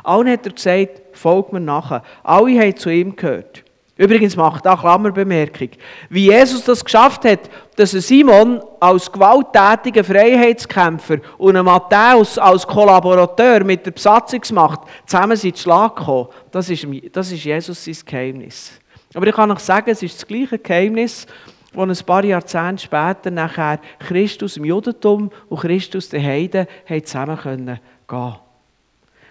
Allen 0.06 0.30
hat 0.30 0.46
er 0.46 0.54
gesagt, 0.54 1.02
folgt 1.14 1.52
mir 1.52 1.60
nachher. 1.60 2.04
Alle 2.24 2.60
haben 2.60 2.78
zu 2.78 2.90
ihm 2.90 3.16
gehört. 3.16 3.65
Übrigens 3.98 4.36
macht 4.36 4.68
auch 4.68 4.82
Klammerbemerkung. 4.82 5.70
Wie 6.10 6.26
Jesus 6.26 6.66
das 6.66 6.84
geschafft 6.84 7.24
hat, 7.24 7.50
dass 7.78 7.94
ein 7.94 8.02
Simon 8.02 8.62
als 8.82 9.10
gewalttätiger 9.10 10.04
Freiheitskämpfer 10.04 11.20
und 11.38 11.56
Matthäus 11.64 12.38
als 12.38 12.68
Kollaborateur 12.68 13.64
mit 13.64 13.86
der 13.86 13.92
Besatzungsmacht 13.92 14.82
zusammen 15.06 15.38
sind 15.38 15.58
Schlag 15.58 15.96
gekommen, 15.96 16.28
das 16.52 16.70
ist, 16.70 16.86
das 17.14 17.32
ist 17.32 17.46
Jesus 17.46 17.86
sein 17.86 17.96
Geheimnis. 18.06 18.74
Aber 19.14 19.28
ich 19.28 19.36
kann 19.36 19.52
euch 19.52 19.60
sagen, 19.60 19.90
es 19.90 20.04
ist 20.04 20.18
das 20.18 20.28
gleiche 20.28 20.60
Geheimnis, 20.60 21.26
wo 21.72 21.84
ein 21.84 21.96
paar 22.06 22.26
Jahrzehnte 22.26 22.84
später 22.84 23.32
nachher 23.32 23.80
Christus 24.00 24.58
im 24.58 24.66
Judentum 24.66 25.32
und 25.48 25.62
Christus 25.62 26.10
den 26.10 26.22
Heiden 26.22 26.68
zusammen 27.06 27.40
gehen 27.42 27.80
konnten. 28.08 28.45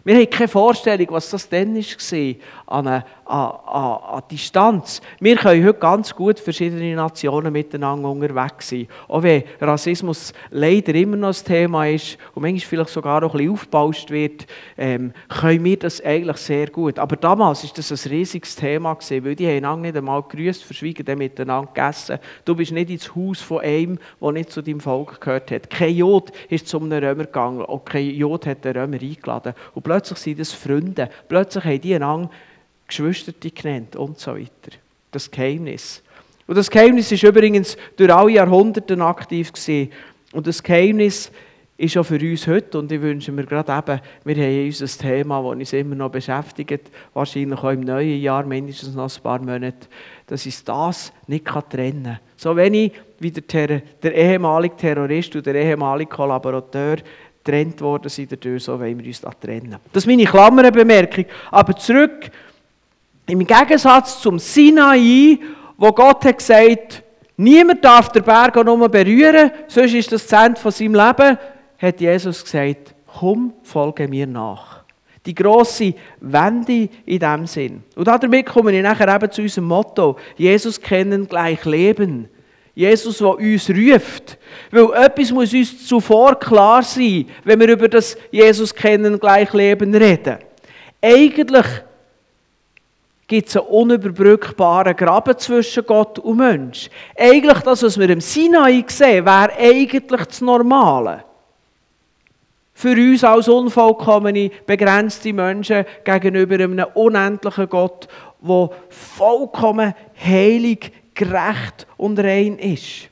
Wir 0.06 0.16
haben 0.16 0.28
keine 0.28 0.48
Vorstellung, 0.48 1.06
was 1.10 1.30
das 1.30 1.48
dann 1.48 1.74
war, 1.74 2.34
an, 2.66 2.86
an, 2.86 3.02
an, 3.24 3.52
an 3.66 4.22
Distanz. 4.30 5.00
Wir 5.18 5.34
können 5.36 5.64
heute 5.64 5.78
ganz 5.78 6.14
gut 6.14 6.38
verschiedene 6.38 6.94
Nationen 6.94 7.50
miteinander 7.50 8.10
unterwegs 8.10 8.68
sein. 8.68 8.86
Auch 9.08 9.22
wenn 9.22 9.44
Rassismus 9.62 10.34
leider 10.50 10.94
immer 10.94 11.16
noch 11.16 11.28
ein 11.28 11.44
Thema 11.44 11.86
ist 11.86 12.18
und 12.34 12.42
manchmal 12.42 12.60
vielleicht 12.60 12.90
sogar 12.90 13.24
auch 13.24 13.34
ein 13.34 13.48
aufgebauscht 13.48 14.10
wird, 14.10 14.46
ähm, 14.76 15.14
können 15.28 15.64
wir 15.64 15.78
das 15.78 16.04
eigentlich 16.04 16.36
sehr 16.36 16.66
gut. 16.66 16.98
Aber 16.98 17.16
damals 17.16 17.64
war 17.64 17.70
das 17.74 17.90
ein 17.90 18.10
riesiges 18.10 18.56
Thema, 18.56 18.98
weil 19.08 19.34
die 19.34 19.48
haben 19.48 19.80
nicht 19.80 19.96
einmal 19.96 20.22
gegrüßt, 20.22 20.64
verschwiegen, 20.64 21.06
dann 21.06 21.16
miteinander 21.16 21.72
gegessen. 21.72 22.18
Du 22.44 22.54
bist 22.54 22.72
nicht 22.72 22.90
ins 22.90 23.16
Haus 23.16 23.40
von 23.40 23.60
einem, 23.60 23.98
der 24.20 24.32
nicht 24.32 24.50
zu 24.50 24.60
deinem 24.60 24.80
Volk 24.80 25.18
gehört 25.18 25.50
hat. 25.50 25.70
Kein 25.70 25.94
Jod 25.94 26.30
ist 26.50 26.68
zu 26.68 26.78
einem 26.78 26.92
Römer 26.92 27.24
gegangen, 27.24 27.62
auch 27.62 27.86
kein 27.86 28.10
Jod 28.10 28.44
hat 28.44 28.66
den 28.66 28.76
Römer 28.76 29.00
eingeladen. 29.00 29.54
Und 29.74 29.93
plötzlich 29.94 30.18
sind 30.18 30.40
das 30.40 30.52
Freunde. 30.52 31.08
Plötzlich 31.28 31.64
haben 31.64 31.80
die 31.80 31.94
einander 31.94 32.30
Geschwisterte 32.88 33.50
genannt 33.50 33.94
und 33.94 34.18
so 34.18 34.34
weiter. 34.34 34.76
Das 35.12 35.30
Geheimnis. 35.30 36.02
Und 36.48 36.56
das 36.58 36.68
Geheimnis 36.68 37.12
ist 37.12 37.22
übrigens 37.22 37.76
durch 37.96 38.12
alle 38.12 38.32
Jahrhunderte 38.32 39.00
aktiv 39.00 39.52
gewesen. 39.52 39.92
Und 40.32 40.48
das 40.48 40.60
Geheimnis 40.60 41.30
ist 41.76 41.96
auch 41.96 42.04
für 42.04 42.18
uns 42.18 42.46
heute, 42.48 42.78
und 42.78 42.90
ich 42.90 43.00
wünsche 43.00 43.30
mir 43.30 43.44
gerade 43.44 43.72
eben, 43.72 44.00
wir 44.24 44.44
haben 44.44 44.66
unser 44.66 44.86
Thema, 44.86 45.42
das 45.42 45.52
uns 45.52 45.72
immer 45.72 45.94
noch 45.94 46.10
beschäftigt, 46.10 46.90
wahrscheinlich 47.12 47.58
auch 47.58 47.70
im 47.70 47.80
neuen 47.80 48.20
Jahr, 48.20 48.44
mindestens 48.44 48.94
noch 48.94 49.16
ein 49.16 49.22
paar 49.22 49.38
Monate, 49.38 49.88
dass 50.26 50.44
uns 50.44 50.64
das 50.64 51.12
nicht 51.28 51.44
trennen 51.44 52.04
kann. 52.04 52.18
So 52.36 52.56
wenig 52.56 52.92
wie 53.20 53.30
der, 53.30 53.80
der 54.02 54.14
ehemalige 54.14 54.76
Terrorist 54.76 55.34
und 55.36 55.46
der 55.46 55.54
ehemalige 55.54 56.10
Kollaborateur 56.10 56.96
getrennt 57.44 57.80
worden 57.80 58.08
sind 58.08 58.32
dadurch, 58.32 58.64
so 58.64 58.78
wollen 58.80 58.98
wir 58.98 59.06
uns 59.06 59.20
da 59.20 59.30
trennen. 59.30 59.76
Das 59.92 60.02
ist 60.02 60.06
meine 60.06 60.24
Klammerbemerkung. 60.24 61.26
Aber 61.50 61.76
zurück, 61.76 62.30
im 63.26 63.46
Gegensatz 63.46 64.20
zum 64.20 64.38
Sinai, 64.38 65.38
wo 65.76 65.92
Gott 65.92 66.24
hat 66.24 66.38
gesagt, 66.38 67.02
niemand 67.36 67.84
darf 67.84 68.10
den 68.10 68.22
Berg 68.22 68.56
nur 68.64 68.88
berühren, 68.88 69.50
sonst 69.68 69.94
ist 69.94 70.12
das 70.12 70.26
Zentrum 70.26 70.62
von 70.62 70.72
seinem 70.72 70.94
Leben, 70.94 71.38
hat 71.78 72.00
Jesus 72.00 72.42
gesagt, 72.42 72.94
komm, 73.06 73.52
folge 73.62 74.08
mir 74.08 74.26
nach. 74.26 74.84
Die 75.26 75.34
grosse 75.34 75.94
Wende 76.20 76.88
in 77.06 77.18
diesem 77.18 77.46
Sinn. 77.46 77.82
Und 77.96 78.06
damit 78.06 78.46
komme 78.46 78.76
ich 78.76 78.82
nachher 78.82 79.14
eben 79.14 79.30
zu 79.30 79.42
unserem 79.42 79.68
Motto, 79.68 80.16
Jesus 80.36 80.80
kennen 80.80 81.26
gleich 81.26 81.64
Leben. 81.64 82.28
Jesus, 82.74 83.18
der 83.18 83.36
uns 83.36 83.70
ruft. 83.70 84.38
Weil 84.70 85.04
etwas 85.04 85.30
muss 85.30 85.52
uns 85.52 85.86
zuvor 85.86 86.38
klar 86.38 86.82
sein, 86.82 87.26
wenn 87.44 87.60
wir 87.60 87.68
über 87.68 87.88
das 87.88 88.16
Jesus 88.30 88.74
kennen, 88.74 89.18
gleich 89.18 89.52
Leben 89.52 89.94
reden. 89.94 90.38
Eigentlich 91.00 91.66
gibt 93.26 93.48
es 93.48 93.56
einen 93.56 93.66
unüberbrückbaren 93.66 94.96
Graben 94.96 95.38
zwischen 95.38 95.86
Gott 95.86 96.18
und 96.18 96.36
Mensch. 96.36 96.90
Eigentlich 97.16 97.58
das, 97.60 97.82
was 97.82 97.98
wir 97.98 98.10
im 98.10 98.20
Sinai 98.20 98.84
sehen, 98.88 99.24
wäre 99.24 99.52
eigentlich 99.58 100.06
das 100.06 100.40
Normale. 100.40 101.24
Für 102.74 102.92
uns 102.92 103.22
als 103.22 103.48
unvollkommene, 103.48 104.50
begrenzte 104.66 105.32
Menschen 105.32 105.84
gegenüber 106.04 106.56
einem 106.56 106.86
unendlichen 106.94 107.68
Gott, 107.68 108.08
der 108.42 108.70
vollkommen 108.88 109.94
heilig 110.22 110.92
gerecht 111.14 111.86
und 111.96 112.18
rein 112.18 112.58
ist. 112.58 113.08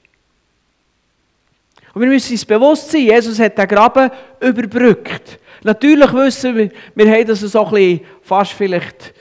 Und 1.94 2.02
wir 2.02 2.08
müssen 2.08 2.32
uns 2.32 2.44
bewusst 2.44 2.90
sein, 2.90 3.02
Jesus 3.02 3.38
hat 3.38 3.58
den 3.58 3.68
Graben 3.68 4.10
überbrückt. 4.40 5.38
Natürlich 5.62 6.12
wissen 6.12 6.56
wir, 6.56 6.70
wir 6.94 7.10
haben 7.10 7.26
das 7.26 7.40
so 7.40 7.64
ein 7.64 7.70
bisschen 7.70 8.00
fast 8.22 8.52
vielleicht 8.52 9.14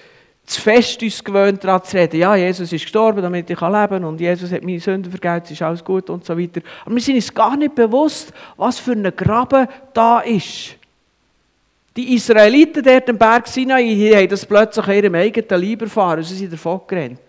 zu 0.46 0.60
fest 0.60 1.02
uns 1.02 1.24
gewöhnt, 1.24 1.64
daran 1.64 1.84
zu 1.84 1.98
reden. 1.98 2.20
Ja, 2.20 2.36
Jesus 2.36 2.72
ist 2.74 2.82
gestorben, 2.82 3.22
damit 3.22 3.50
ich 3.50 3.62
leben 3.62 3.72
kann 3.72 4.04
und 4.04 4.20
Jesus 4.20 4.52
hat 4.52 4.64
meine 4.64 4.80
Sünden 4.80 5.12
vergeben, 5.12 5.42
es 5.46 5.52
ist 5.52 5.62
alles 5.62 5.84
gut 5.84 6.10
und 6.10 6.26
so 6.26 6.38
weiter. 6.38 6.62
Aber 6.84 6.96
wir 6.96 7.02
sind 7.02 7.16
uns 7.16 7.34
gar 7.34 7.56
nicht 7.56 7.76
bewusst, 7.76 8.34
was 8.58 8.80
für 8.80 8.92
ein 8.92 9.12
Graben 9.16 9.68
da 9.94 10.20
ist. 10.20 10.76
Die 11.96 12.16
Israeliten 12.16 12.84
dort 12.84 13.10
am 13.10 13.18
Berg 13.18 13.48
Sinai, 13.48 13.84
die 13.84 14.16
haben 14.16 14.30
das 14.30 14.46
plötzlich 14.46 14.88
in 14.88 14.94
ihrem 14.94 15.16
eigenen 15.16 15.62
Leib 15.62 15.82
erfahren, 15.82 16.24
sie 16.24 16.36
sind 16.36 16.54
davon 16.54 16.82
gerannt. 16.88 17.20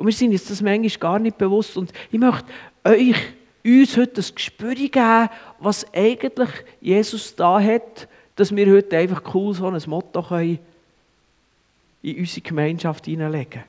Und 0.00 0.06
wir 0.06 0.14
sind 0.14 0.32
uns 0.32 0.46
das 0.46 0.62
manchmal 0.62 0.98
gar 0.98 1.18
nicht 1.18 1.36
bewusst. 1.36 1.76
Und 1.76 1.92
ich 2.10 2.18
möchte 2.18 2.46
euch, 2.84 3.14
uns 3.62 3.96
heute 3.98 4.14
das 4.14 4.34
Gespür 4.34 4.74
geben, 4.74 5.28
was 5.58 5.86
eigentlich 5.92 6.48
Jesus 6.80 7.36
da 7.36 7.60
hat, 7.60 8.08
dass 8.34 8.56
wir 8.56 8.72
heute 8.72 8.96
einfach 8.96 9.22
cool 9.34 9.52
so 9.52 9.66
ein 9.66 9.78
Motto 9.84 10.22
können 10.22 10.58
in 12.00 12.18
unsere 12.18 12.40
Gemeinschaft 12.40 13.04
hineinlegen 13.04 13.62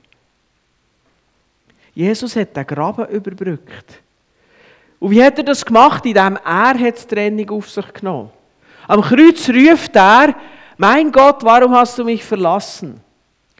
Jesus 1.93 2.37
hat 2.37 2.55
den 2.55 2.65
Graben 2.65 3.09
überbrückt. 3.09 4.01
Und 5.01 5.11
wie 5.11 5.21
hat 5.21 5.37
er 5.37 5.43
das 5.43 5.65
gemacht? 5.65 6.05
Indem 6.05 6.39
er 6.45 6.75
die 6.75 6.93
Trennung 6.93 7.49
auf 7.49 7.69
sich 7.69 7.91
genommen 7.91 8.29
Am 8.87 9.01
Kreuz 9.01 9.49
ruft 9.49 9.97
er, 9.97 10.33
mein 10.77 11.11
Gott, 11.11 11.43
warum 11.43 11.73
hast 11.73 11.99
du 11.99 12.05
mich 12.05 12.23
verlassen? 12.23 13.01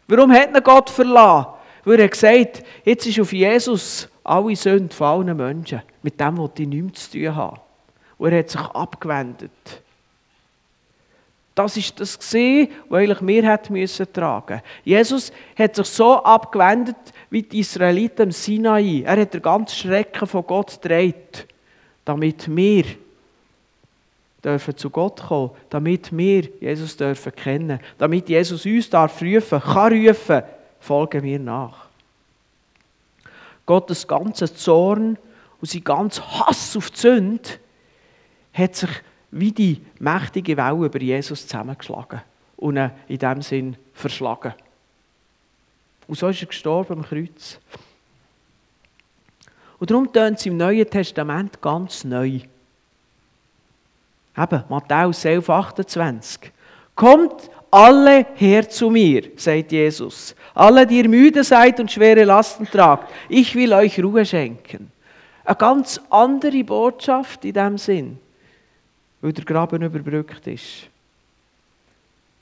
Warum 0.07 0.31
hat 0.31 0.53
er 0.53 0.61
Gott 0.61 0.89
verlassen? 0.89 1.59
Weil 1.83 1.99
er 1.99 2.09
gesagt 2.09 2.63
jetzt 2.85 3.07
ist 3.07 3.19
auf 3.19 3.33
Jesus 3.33 4.07
alle 4.23 4.55
Sünden 4.55 4.89
von 4.89 5.07
allen 5.07 5.37
Menschen. 5.37 5.81
Mit 6.03 6.19
dem 6.19 6.37
wollte 6.37 6.63
ich 6.63 6.67
nichts 6.67 7.09
zu 7.09 7.17
tun 7.17 7.35
haben. 7.35 7.59
Und 8.17 8.31
er 8.31 8.39
hat 8.39 8.49
sich 8.49 8.61
abgewendet. 8.61 9.51
Das 11.53 11.75
ist 11.75 11.99
das 11.99 12.17
was 12.17 12.35
eigentlich 12.35 13.21
wir 13.21 13.51
hätten 13.51 13.73
müssen 13.73 14.13
tragen. 14.13 14.61
Jesus 14.85 15.31
hat 15.57 15.75
sich 15.75 15.87
so 15.87 16.23
abgewendet 16.23 16.95
wie 17.29 17.43
die 17.43 17.59
Israeliten 17.59 18.23
im 18.23 18.31
Sinai. 18.31 19.03
Er 19.05 19.21
hat 19.21 19.33
den 19.33 19.41
ganzen 19.41 19.75
Schrecken 19.75 20.27
von 20.27 20.45
Gott 20.45 20.81
gedreht, 20.81 21.45
damit 22.05 22.55
wir 22.55 22.85
dürfen 24.43 24.77
zu 24.77 24.89
Gott 24.89 25.21
kommen, 25.21 25.51
damit 25.69 26.15
wir 26.15 26.43
Jesus 26.59 26.95
dürfen 26.95 27.35
kennen, 27.35 27.79
damit 27.97 28.29
Jesus 28.29 28.65
uns 28.65 28.89
darf 28.89 29.21
rufen, 29.21 29.59
kann 29.59 29.93
rufen, 29.93 30.43
folgen 30.81 31.21
mir 31.21 31.39
nach. 31.39 31.85
Gottes 33.65 34.05
ganzer 34.05 34.53
Zorn 34.53 35.17
und 35.61 35.69
sein 35.69 35.83
ganzer 35.83 36.39
Hass 36.39 36.75
auf 36.75 36.91
die 36.91 36.99
Sünde 36.99 37.49
hat 38.53 38.75
sich 38.75 38.89
wie 39.31 39.51
die 39.51 39.81
mächtige 39.99 40.57
Welle 40.57 40.85
über 40.85 40.99
Jesus 40.99 41.47
zusammengeschlagen 41.47 42.21
und 42.57 42.75
ihn 42.75 42.91
in 43.07 43.17
dem 43.17 43.41
Sinn 43.41 43.77
verschlagen. 43.93 44.53
Und 46.07 46.17
so 46.17 46.27
ist 46.27 46.41
er 46.41 46.47
gestorben 46.47 46.99
am 46.99 47.03
Kreuz. 47.03 47.59
Und 49.79 49.89
darum 49.89 50.11
tönt 50.11 50.39
es 50.39 50.45
im 50.45 50.57
Neuen 50.57 50.89
Testament 50.89 51.61
ganz 51.61 52.03
neu. 52.03 52.41
Eben, 54.37 54.63
Matthäus 54.69 55.23
11, 55.25 55.49
28. 55.49 56.51
Kommt 56.95 57.49
alle 57.71 58.25
her 58.35 58.69
zu 58.69 58.89
mir, 58.89 59.31
sagt 59.37 59.71
Jesus. 59.71 60.35
Alle, 60.53 60.85
die 60.85 60.97
ihr 60.97 61.07
müde 61.09 61.43
seid 61.43 61.79
und 61.79 61.89
schwere 61.89 62.25
Lasten 62.25 62.65
tragt, 62.65 63.09
ich 63.29 63.55
will 63.55 63.73
euch 63.73 64.03
Ruhe 64.03 64.25
schenken. 64.25 64.91
Eine 65.45 65.55
ganz 65.55 65.99
andere 66.09 66.63
Botschaft 66.63 67.45
in 67.45 67.53
dem 67.53 67.77
Sinn, 67.77 68.19
weil 69.21 69.31
der 69.31 69.45
Graben 69.45 69.81
überbrückt 69.81 70.45
ist. 70.47 70.87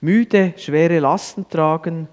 Müde, 0.01 0.53
schwere 0.57 0.99
Lasten 0.99 1.47
tragen, 1.47 2.07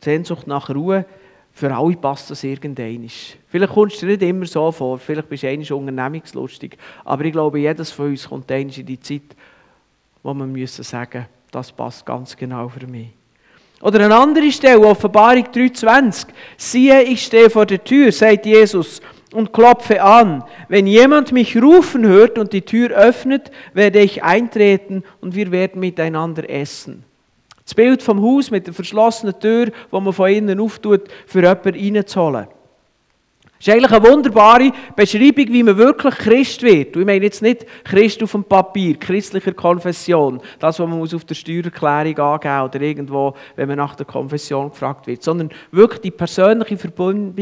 Sehnsucht 0.00 0.46
nach 0.46 0.68
Ruhe, 0.70 1.04
Für 1.52 1.74
alle 1.74 1.96
passt 1.96 2.30
das 2.30 2.44
irgendein. 2.44 3.10
Vielleicht 3.48 3.72
kommst 3.72 4.00
du 4.00 4.06
dir 4.06 4.12
nicht 4.12 4.22
immer 4.22 4.46
so 4.46 4.70
vor, 4.70 4.96
vielleicht 4.96 5.28
bist 5.28 5.42
du 5.42 5.48
eigentlich 5.48 5.72
unternehmungslustig, 5.72 6.78
aber 7.04 7.24
ich 7.24 7.32
glaube, 7.32 7.58
jedes 7.58 7.90
von 7.90 8.10
uns 8.10 8.28
kommt 8.28 8.48
in 8.52 8.68
die 8.68 9.00
Zeit, 9.00 9.34
wo 10.22 10.32
man 10.32 10.52
müssen 10.52 10.84
sagen 10.84 11.26
das 11.50 11.72
passt 11.72 12.04
ganz 12.04 12.36
genau 12.36 12.68
für 12.68 12.86
mich. 12.86 13.08
Oder 13.80 14.04
eine 14.04 14.16
andere 14.16 14.50
Stelle, 14.50 14.80
Offenbarung 14.80 15.44
3,20. 15.44 16.26
Siehe, 16.56 17.02
ich 17.02 17.24
stehe 17.24 17.48
vor 17.48 17.64
der 17.64 17.82
Tür, 17.82 18.10
sagt 18.10 18.44
Jesus, 18.44 19.00
und 19.32 19.52
klopfe 19.52 20.02
an. 20.02 20.42
Wenn 20.68 20.86
jemand 20.86 21.32
mich 21.32 21.56
rufen 21.60 22.04
hört 22.06 22.38
und 22.38 22.52
die 22.52 22.62
Tür 22.62 22.90
öffnet, 22.90 23.50
werde 23.74 24.00
ich 24.00 24.22
eintreten 24.22 25.04
und 25.20 25.34
wir 25.34 25.50
werden 25.52 25.80
miteinander 25.80 26.48
essen. 26.48 27.04
Das 27.64 27.74
Bild 27.74 28.02
vom 28.02 28.22
Haus 28.22 28.50
mit 28.50 28.66
der 28.66 28.74
verschlossenen 28.74 29.38
Tür, 29.38 29.70
wo 29.90 30.00
man 30.00 30.12
von 30.12 30.30
innen 30.30 30.58
auftut, 30.58 31.02
für 31.26 31.42
jemanden 31.42 31.96
reinzuholen. 31.96 32.48
Das 33.58 33.66
ist 33.66 33.74
eigentlich 33.74 33.90
eine 33.90 34.08
wunderbare 34.08 34.70
Beschreibung, 34.94 35.46
wie 35.48 35.62
man 35.64 35.76
wirklich 35.76 36.14
Christ 36.14 36.62
wird. 36.62 36.94
Und 36.94 37.02
ich 37.02 37.06
meine 37.06 37.24
jetzt 37.24 37.42
nicht 37.42 37.66
Christ 37.82 38.22
auf 38.22 38.30
dem 38.30 38.44
Papier, 38.44 38.96
christlicher 38.96 39.52
Konfession, 39.52 40.40
das, 40.60 40.78
was 40.78 40.88
man 40.88 41.02
auf 41.02 41.24
der 41.24 41.34
Steuererklärung 41.34 42.16
angeben 42.16 42.62
oder 42.62 42.80
irgendwo, 42.80 43.34
wenn 43.56 43.66
man 43.66 43.78
nach 43.78 43.96
der 43.96 44.06
Konfession 44.06 44.70
gefragt 44.70 45.08
wird, 45.08 45.24
sondern 45.24 45.50
wirklich 45.72 46.02
die 46.02 46.12
persönliche 46.12 46.76
Verbindung 46.76 47.34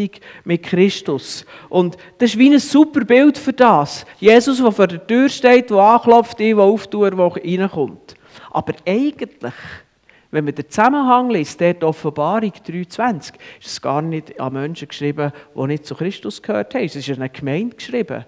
mit 0.45 0.63
Christus. 0.63 1.45
Und 1.69 1.99
das 2.17 2.31
ist 2.31 2.39
wie 2.39 2.51
ein 2.51 2.61
super 2.61 3.05
Bild 3.05 3.37
für 3.37 3.53
das. 3.53 4.07
Jesus, 4.19 4.57
der 4.57 4.73
vor 4.73 4.87
der 4.87 5.07
Tür 5.07 5.29
steht, 5.29 5.69
der 5.69 5.77
anklopft, 5.77 6.39
der 6.39 6.57
auftut, 6.57 7.13
der 7.13 7.19
reinkommt. 7.19 8.15
Aber 8.53 8.73
eigentlich 8.87 9.53
wenn 10.31 10.45
man 10.45 10.55
den 10.55 10.69
Zusammenhang 10.69 11.31
liest, 11.31 11.61
der 11.61 11.83
Offenbarung 11.83 12.51
3,20, 12.51 13.35
ist 13.61 13.67
es 13.67 13.81
gar 13.81 14.03
nicht 14.03 14.39
an 14.41 14.53
Menschen 14.53 14.89
geschrieben, 14.89 15.33
die 15.55 15.67
nicht 15.67 15.87
zu 15.87 15.95
Christus 15.95 16.43
gehört 16.43 16.75
haben. 16.75 16.85
Es 16.85 16.97
ist 16.97 17.09
an 17.11 17.17
eine 17.17 17.31
Gemeinde 17.31 17.77
geschrieben. 17.77 18.25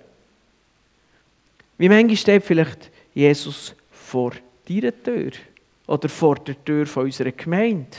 Wie 1.76 1.88
manchmal 1.88 2.16
steht 2.16 2.44
vielleicht 2.44 2.90
Jesus 3.14 3.74
vor 3.90 4.32
deiner 4.68 5.02
Tür 5.02 5.30
oder 5.86 6.08
vor 6.08 6.36
der 6.36 6.62
Tür 6.64 6.86
von 6.86 7.04
unserer 7.04 7.32
Gemeinde. 7.32 7.96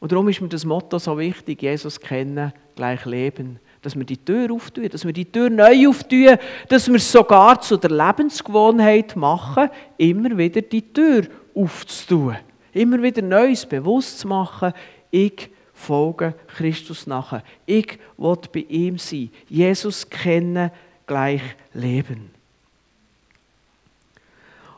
Und 0.00 0.12
darum 0.12 0.28
ist 0.28 0.40
mir 0.40 0.48
das 0.48 0.64
Motto 0.64 0.98
so 0.98 1.18
wichtig, 1.18 1.62
Jesus 1.62 1.98
kennen, 1.98 2.52
gleich 2.74 3.04
leben 3.06 3.60
dass 3.84 3.96
wir 3.96 4.04
die 4.04 4.16
Tür 4.16 4.50
auftun, 4.50 4.88
dass 4.88 5.04
wir 5.04 5.12
die 5.12 5.30
Tür 5.30 5.50
neu 5.50 5.88
auftun, 5.88 6.38
dass 6.68 6.88
wir 6.88 6.96
es 6.96 7.12
sogar 7.12 7.60
zu 7.60 7.76
der 7.76 7.90
Lebensgewohnheit 7.90 9.14
machen, 9.14 9.68
immer 9.98 10.36
wieder 10.38 10.62
die 10.62 10.80
Tür 10.92 11.26
aufzutun. 11.54 12.36
Immer 12.72 13.02
wieder 13.02 13.20
Neues 13.20 13.66
bewusst 13.66 14.20
zu 14.20 14.28
machen, 14.28 14.72
ich 15.10 15.50
folge 15.74 16.34
Christus 16.56 17.06
nachher. 17.06 17.42
Ich 17.66 17.98
will 18.16 18.38
bei 18.52 18.64
ihm 18.68 18.96
sein. 18.96 19.30
Jesus 19.48 20.08
kennen, 20.08 20.70
gleich 21.06 21.42
leben. 21.74 22.30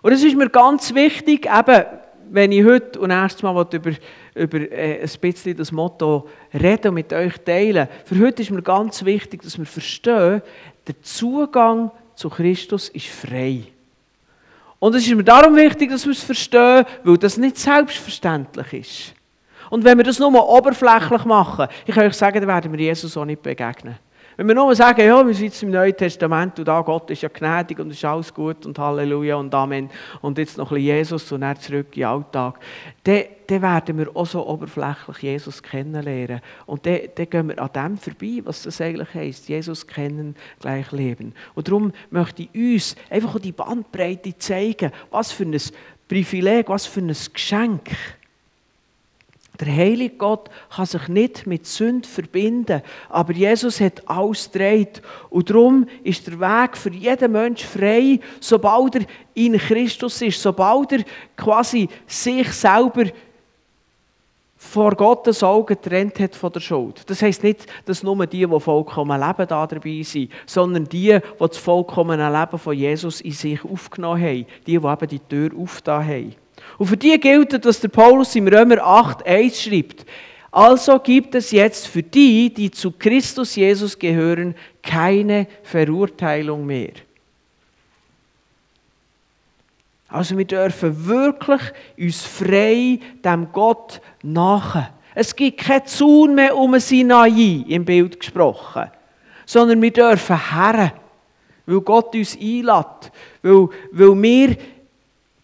Und 0.03 0.13
es 0.13 0.25
ist 0.25 0.37
mir 0.37 0.51
ganz 0.51 0.93
wichtig, 0.95 1.47
eben, 1.47 1.85
wenn 2.31 2.53
ich 2.53 2.65
heute 2.65 3.01
und 3.01 3.11
erstes 3.11 3.43
Mal 3.43 3.67
über 3.73 3.91
über 4.35 4.59
äh, 4.59 5.03
ein 5.03 5.21
bisschen 5.21 5.57
das 5.57 5.73
Motto 5.73 6.29
reden 6.53 6.89
und 6.89 6.95
mit 6.95 7.13
euch 7.13 7.39
teilen. 7.39 7.89
Für 8.05 8.19
heute 8.19 8.43
ist 8.43 8.51
mir 8.51 8.63
ganz 8.63 9.05
wichtig, 9.05 9.43
dass 9.43 9.59
wir 9.59 9.67
verstehen, 9.67 10.43
der 10.87 11.03
Zugang 11.03 11.91
zu 12.15 12.29
Christus 12.29 12.89
ist 12.91 13.07
frei. 13.07 13.65
Und 14.79 14.95
es 14.95 15.07
ist 15.07 15.15
mir 15.15 15.25
darum 15.25 15.57
wichtig, 15.57 15.91
dass 15.91 16.05
wir 16.05 16.13
es 16.13 16.23
verstehen, 16.23 16.85
weil 17.03 17.17
das 17.17 17.39
nicht 17.39 17.57
selbstverständlich 17.57 18.73
ist. 18.73 19.15
Und 19.71 19.85
wenn 19.85 19.99
wir 19.99 20.05
das 20.05 20.19
nur 20.19 20.49
oberflächlich 20.49 21.25
machen, 21.25 21.67
ich 21.87 21.95
kann 21.95 22.07
euch 22.07 22.15
sagen, 22.15 22.41
dann 22.41 22.49
werden 22.49 22.73
wir 22.73 22.79
Jesus 22.79 23.17
auch 23.17 23.25
nicht 23.25 23.43
begegnen. 23.43 23.97
Wenn 24.37 24.49
wir 24.49 24.55
nur 24.55 24.77
sagen, 24.77 25.01
ja, 25.01 25.27
wir 25.27 25.33
jetzt 25.33 25.63
im 25.63 25.71
Neuen 25.71 25.97
Testament 25.97 26.59
und 26.59 26.69
da 26.69 26.83
Gott 26.83 27.11
ist 27.11 27.23
ja 27.23 27.31
gnädig 27.31 27.79
und 27.79 27.91
ist 27.91 28.05
alles 28.05 28.35
gut 28.35 28.67
und 28.67 28.79
Halleluja 28.79 29.37
und 29.37 29.55
Amen 29.55 29.89
und 30.21 30.37
jetzt 30.37 30.59
noch 30.59 30.71
ein 30.73 30.75
bisschen 30.75 30.97
Jesus 30.97 31.33
und 31.33 31.41
dann 31.41 31.59
zurück 31.59 31.87
in 31.93 32.03
den 32.03 32.05
Alltag, 32.05 32.61
dann, 33.05 33.23
dann 33.47 33.63
werden 33.63 33.97
wir 33.97 34.15
auch 34.15 34.27
so 34.27 34.47
oberflächlich 34.47 35.19
Jesus 35.23 35.63
kennenlernen. 35.63 36.43
Und 36.67 36.85
dann, 36.85 36.99
dann 37.15 37.31
gehen 37.31 37.49
wir 37.49 37.59
an 37.59 37.71
dem 37.73 37.97
vorbei, 37.97 38.43
was 38.45 38.65
das 38.65 38.79
eigentlich 38.83 39.15
heisst. 39.15 39.49
Jesus 39.49 39.87
kennen, 39.87 40.37
gleich 40.61 40.93
leben. 40.93 41.33
Und 41.55 41.69
darum 41.69 41.93
möchte 42.11 42.43
ich 42.43 42.77
uns 42.77 42.95
einfach 43.09 43.41
die 43.41 43.53
Bandbreite 43.53 44.37
zeigen, 44.37 44.93
was 45.11 45.33
für 45.33 45.45
ein 45.45 45.59
Privileg, 46.09 46.69
was 46.69 46.85
für 46.85 47.01
ein 47.01 47.17
Geschenk 47.33 47.91
der 49.61 49.75
heilige 49.75 50.17
Gott 50.17 50.51
kann 50.75 50.87
sich 50.87 51.09
nicht 51.09 51.47
mit 51.47 51.67
Sünd 51.67 52.07
verbinden, 52.07 52.83
aber 53.09 53.33
Jesus 53.33 53.81
hat 53.81 54.03
alles 54.09 54.51
gedreht. 54.51 55.03
Und 55.31 55.51
darum 55.51 55.87
ist 56.03 56.27
der 56.27 56.41
Weg 56.41 56.77
für 56.77 56.93
jeden 56.93 57.33
Mensch 57.33 57.65
frei, 57.65 58.21
sobald 58.41 58.97
er 58.97 59.03
in 59.35 59.57
Christus 59.59 60.21
ist, 60.23 60.43
sobald 60.43 60.93
er 60.93 61.05
quasi 61.37 61.89
sich 62.07 62.51
selber 62.53 63.05
vor 64.57 64.95
Gottes 64.95 65.43
Augen 65.43 65.67
getrennt 65.67 66.19
hat 66.19 66.35
von 66.35 66.53
der 66.53 66.61
Schuld. 66.61 67.03
Das 67.07 67.23
heisst 67.23 67.43
nicht, 67.43 67.67
dass 67.85 68.03
nur 68.03 68.27
die, 68.27 68.47
die 68.47 68.61
vollkommen 68.61 69.21
leben, 69.21 69.47
da 69.47 69.67
dabei 69.67 70.03
sind, 70.03 70.31
sondern 70.47 70.85
die, 70.85 71.13
die 71.13 71.21
das 71.39 71.57
vollkommene 71.59 72.31
Leben 72.31 72.59
von 72.59 72.75
Jesus 72.77 73.21
in 73.21 73.33
sich 73.33 73.65
aufgenommen 73.65 74.23
haben, 74.23 74.47
die, 74.67 74.79
die 74.79 74.87
eben 74.87 75.09
die 75.09 75.19
Tür 75.21 75.51
aufgetan 75.57 76.07
haben. 76.07 76.35
Und 76.79 76.87
für 76.87 76.97
die 76.97 77.19
gilt, 77.19 77.65
was 77.65 77.81
der 77.81 77.89
Paulus 77.89 78.35
im 78.37 78.49
Römer 78.49 78.83
8, 78.83 79.27
1 79.27 79.63
schreibt. 79.63 80.07
Also 80.51 80.99
gibt 80.99 81.35
es 81.35 81.51
jetzt 81.51 81.87
für 81.87 82.03
die, 82.03 82.53
die 82.53 82.71
zu 82.71 82.91
Christus 82.93 83.57
Jesus 83.57 83.99
gehören, 83.99 84.55
keine 84.83 85.47
Verurteilung 85.63 86.65
mehr. 86.65 86.93
Also 90.09 90.39
wir 90.39 90.45
dürfen 90.45 91.07
wirklich 91.07 91.61
uns 91.99 92.23
frei 92.23 93.01
dem 93.25 93.53
Gott 93.53 94.01
nachen. 94.23 94.87
Es 95.15 95.35
gibt 95.35 95.61
kein 95.61 95.85
Zaun 95.87 96.35
mehr 96.35 96.57
um 96.57 96.79
Sinai, 96.79 97.65
im 97.69 97.85
Bild 97.85 98.21
gesprochen, 98.21 98.91
sondern 99.45 99.83
wir 99.83 99.91
dürfen 99.91 100.53
herren, 100.53 100.93
weil 101.67 101.81
Gott 101.81 102.15
uns 102.15 102.35
einlädt, 102.35 103.13
weil, 103.43 103.69
weil 103.91 104.23
wir 104.23 104.57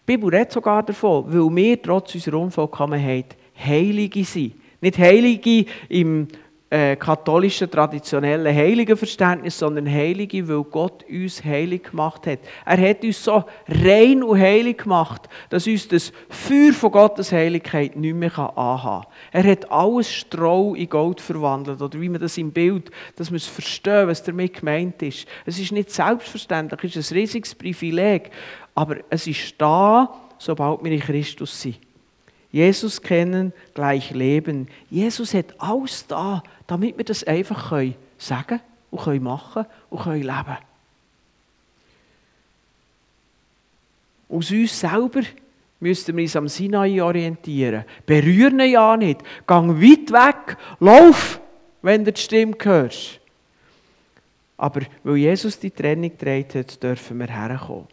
Bibel 0.05 0.29
redet 0.29 0.51
sogar 0.51 0.83
davon, 0.83 1.25
weil 1.27 1.55
wir 1.55 1.81
trotz 1.81 2.13
unserer 2.15 2.39
Unvollkommenheit 2.39 3.37
Heilige 3.57 4.23
sind. 4.23 4.55
Nicht 4.81 4.97
Heilige 4.97 5.65
im 5.87 6.27
äh, 6.73 6.95
katholischen, 6.95 7.69
traditionellen 7.69 8.55
Heiligenverständnis, 8.55 9.59
sondern 9.59 9.87
Heilige, 9.87 10.47
weil 10.47 10.63
Gott 10.63 11.05
uns 11.07 11.45
heilig 11.45 11.83
gemacht 11.83 12.25
hat. 12.25 12.39
Er 12.65 12.89
hat 12.89 13.03
uns 13.03 13.23
so 13.23 13.43
rein 13.67 14.23
und 14.23 14.39
heilig 14.39 14.79
gemacht, 14.79 15.29
dass 15.51 15.67
uns 15.67 15.87
das 15.87 16.11
Feuer 16.29 16.73
von 16.73 16.89
Gottes 16.89 17.31
Heiligkeit 17.31 17.95
nicht 17.95 18.15
mehr 18.15 18.39
anhaben 18.39 19.03
kann. 19.03 19.43
Er 19.43 19.51
hat 19.51 19.71
alles 19.71 20.11
Stroh 20.11 20.73
in 20.73 20.89
Gold 20.89 21.21
verwandelt, 21.21 21.79
oder 21.79 22.01
wie 22.01 22.09
man 22.09 22.19
das 22.19 22.39
im 22.39 22.51
Bild, 22.51 22.89
dass 23.17 23.29
wir 23.29 23.37
es 23.37 23.45
verstehen, 23.45 24.07
was 24.07 24.23
damit 24.23 24.55
gemeint 24.55 24.99
ist. 25.03 25.27
Es 25.45 25.59
ist 25.59 25.71
nicht 25.71 25.91
selbstverständlich, 25.91 26.95
es 26.95 27.05
ist 27.05 27.11
ein 27.11 27.19
riesiges 27.19 27.53
Privileg. 27.53 28.31
Aber 28.73 28.95
es 29.11 29.27
ist 29.27 29.53
da, 29.59 30.11
sobald 30.39 30.83
wir 30.83 30.91
in 30.91 30.99
Christus 31.01 31.61
sind. 31.61 31.77
Jesus 32.53 33.01
kennen, 33.01 33.51
gleich 33.73 34.11
leben. 34.11 34.67
Jesus 34.91 35.33
hat 35.33 35.55
alles 35.57 36.05
da, 36.05 36.43
damit 36.67 36.97
wir 36.97 37.05
das 37.05 37.23
einfach 37.23 37.69
können 37.69 37.95
sagen 38.17 38.59
und 38.91 39.01
können 39.01 39.23
machen 39.23 39.65
und 39.89 40.01
können 40.01 40.21
leben. 40.21 40.57
Aus 44.29 44.49
uns 44.49 44.79
selber 44.79 45.21
müssten 45.79 46.15
wir 46.15 46.23
uns 46.23 46.35
am 46.35 46.47
Sinai 46.47 47.01
orientieren. 47.01 47.85
Berühren 48.05 48.59
ja 48.61 48.97
nicht. 48.97 49.21
Gang 49.45 49.79
weit 49.81 50.11
weg, 50.11 50.57
lauf, 50.79 51.39
wenn 51.81 52.03
du 52.03 52.11
die 52.11 52.21
Stimme 52.21 52.55
hörst. 52.61 53.19
Aber 54.57 54.81
weil 55.03 55.17
Jesus 55.17 55.59
die 55.59 55.71
Trennung 55.71 56.09
gedreht 56.09 56.55
hat, 56.55 56.81
dürfen 56.81 57.19
wir 57.19 57.27
herkommen. 57.27 57.87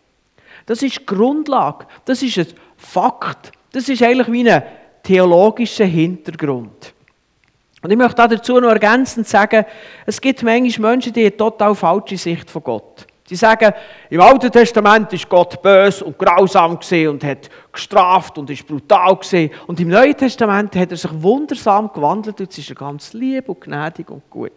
Das 0.67 0.83
ist 0.83 1.01
die 1.01 1.07
Grundlage, 1.07 1.87
das 2.05 2.23
ist 2.23 2.39
ein 2.39 2.47
Fakt, 2.77 3.53
das 3.73 3.89
ist 3.89 4.03
eigentlich 4.03 4.31
wie 4.31 4.49
ein 4.49 4.63
theologischer 5.03 5.85
Hintergrund. 5.85 6.95
Und 7.83 7.91
ich 7.91 7.97
möchte 7.97 8.29
dazu 8.29 8.61
noch 8.61 8.71
ergänzend 8.71 9.27
sagen, 9.27 9.65
es 10.05 10.21
gibt 10.21 10.43
manchmal 10.43 10.93
Menschen, 10.93 11.13
die 11.13 11.27
haben 11.27 11.37
total 11.37 11.75
falsche 11.75 12.17
Sicht 12.17 12.51
von 12.51 12.63
Gott. 12.63 13.07
Die 13.31 13.37
sagen, 13.37 13.73
im 14.11 14.21
Alten 14.21 14.51
Testament 14.51 15.13
ist 15.13 15.29
Gott 15.29 15.63
böse 15.63 16.05
und 16.05 16.19
grausam 16.19 16.73
und 16.73 17.25
hat 17.25 17.49
gestraft 17.73 18.37
und 18.37 18.51
ist 18.51 18.67
brutal. 18.67 19.19
Und 19.69 19.79
im 19.79 19.89
Neuen 19.89 20.17
Testament 20.17 20.75
hat 20.75 20.91
er 20.91 20.97
sich 20.97 21.23
wundersam 21.23 21.93
gewandelt 21.93 22.41
und 22.41 22.47
jetzt 22.47 22.59
ist 22.59 22.71
er 22.71 22.75
ganz 22.75 23.13
lieb 23.13 23.49
und 23.49 23.61
gnädig 23.61 24.11
und 24.11 24.29
gut. 24.29 24.51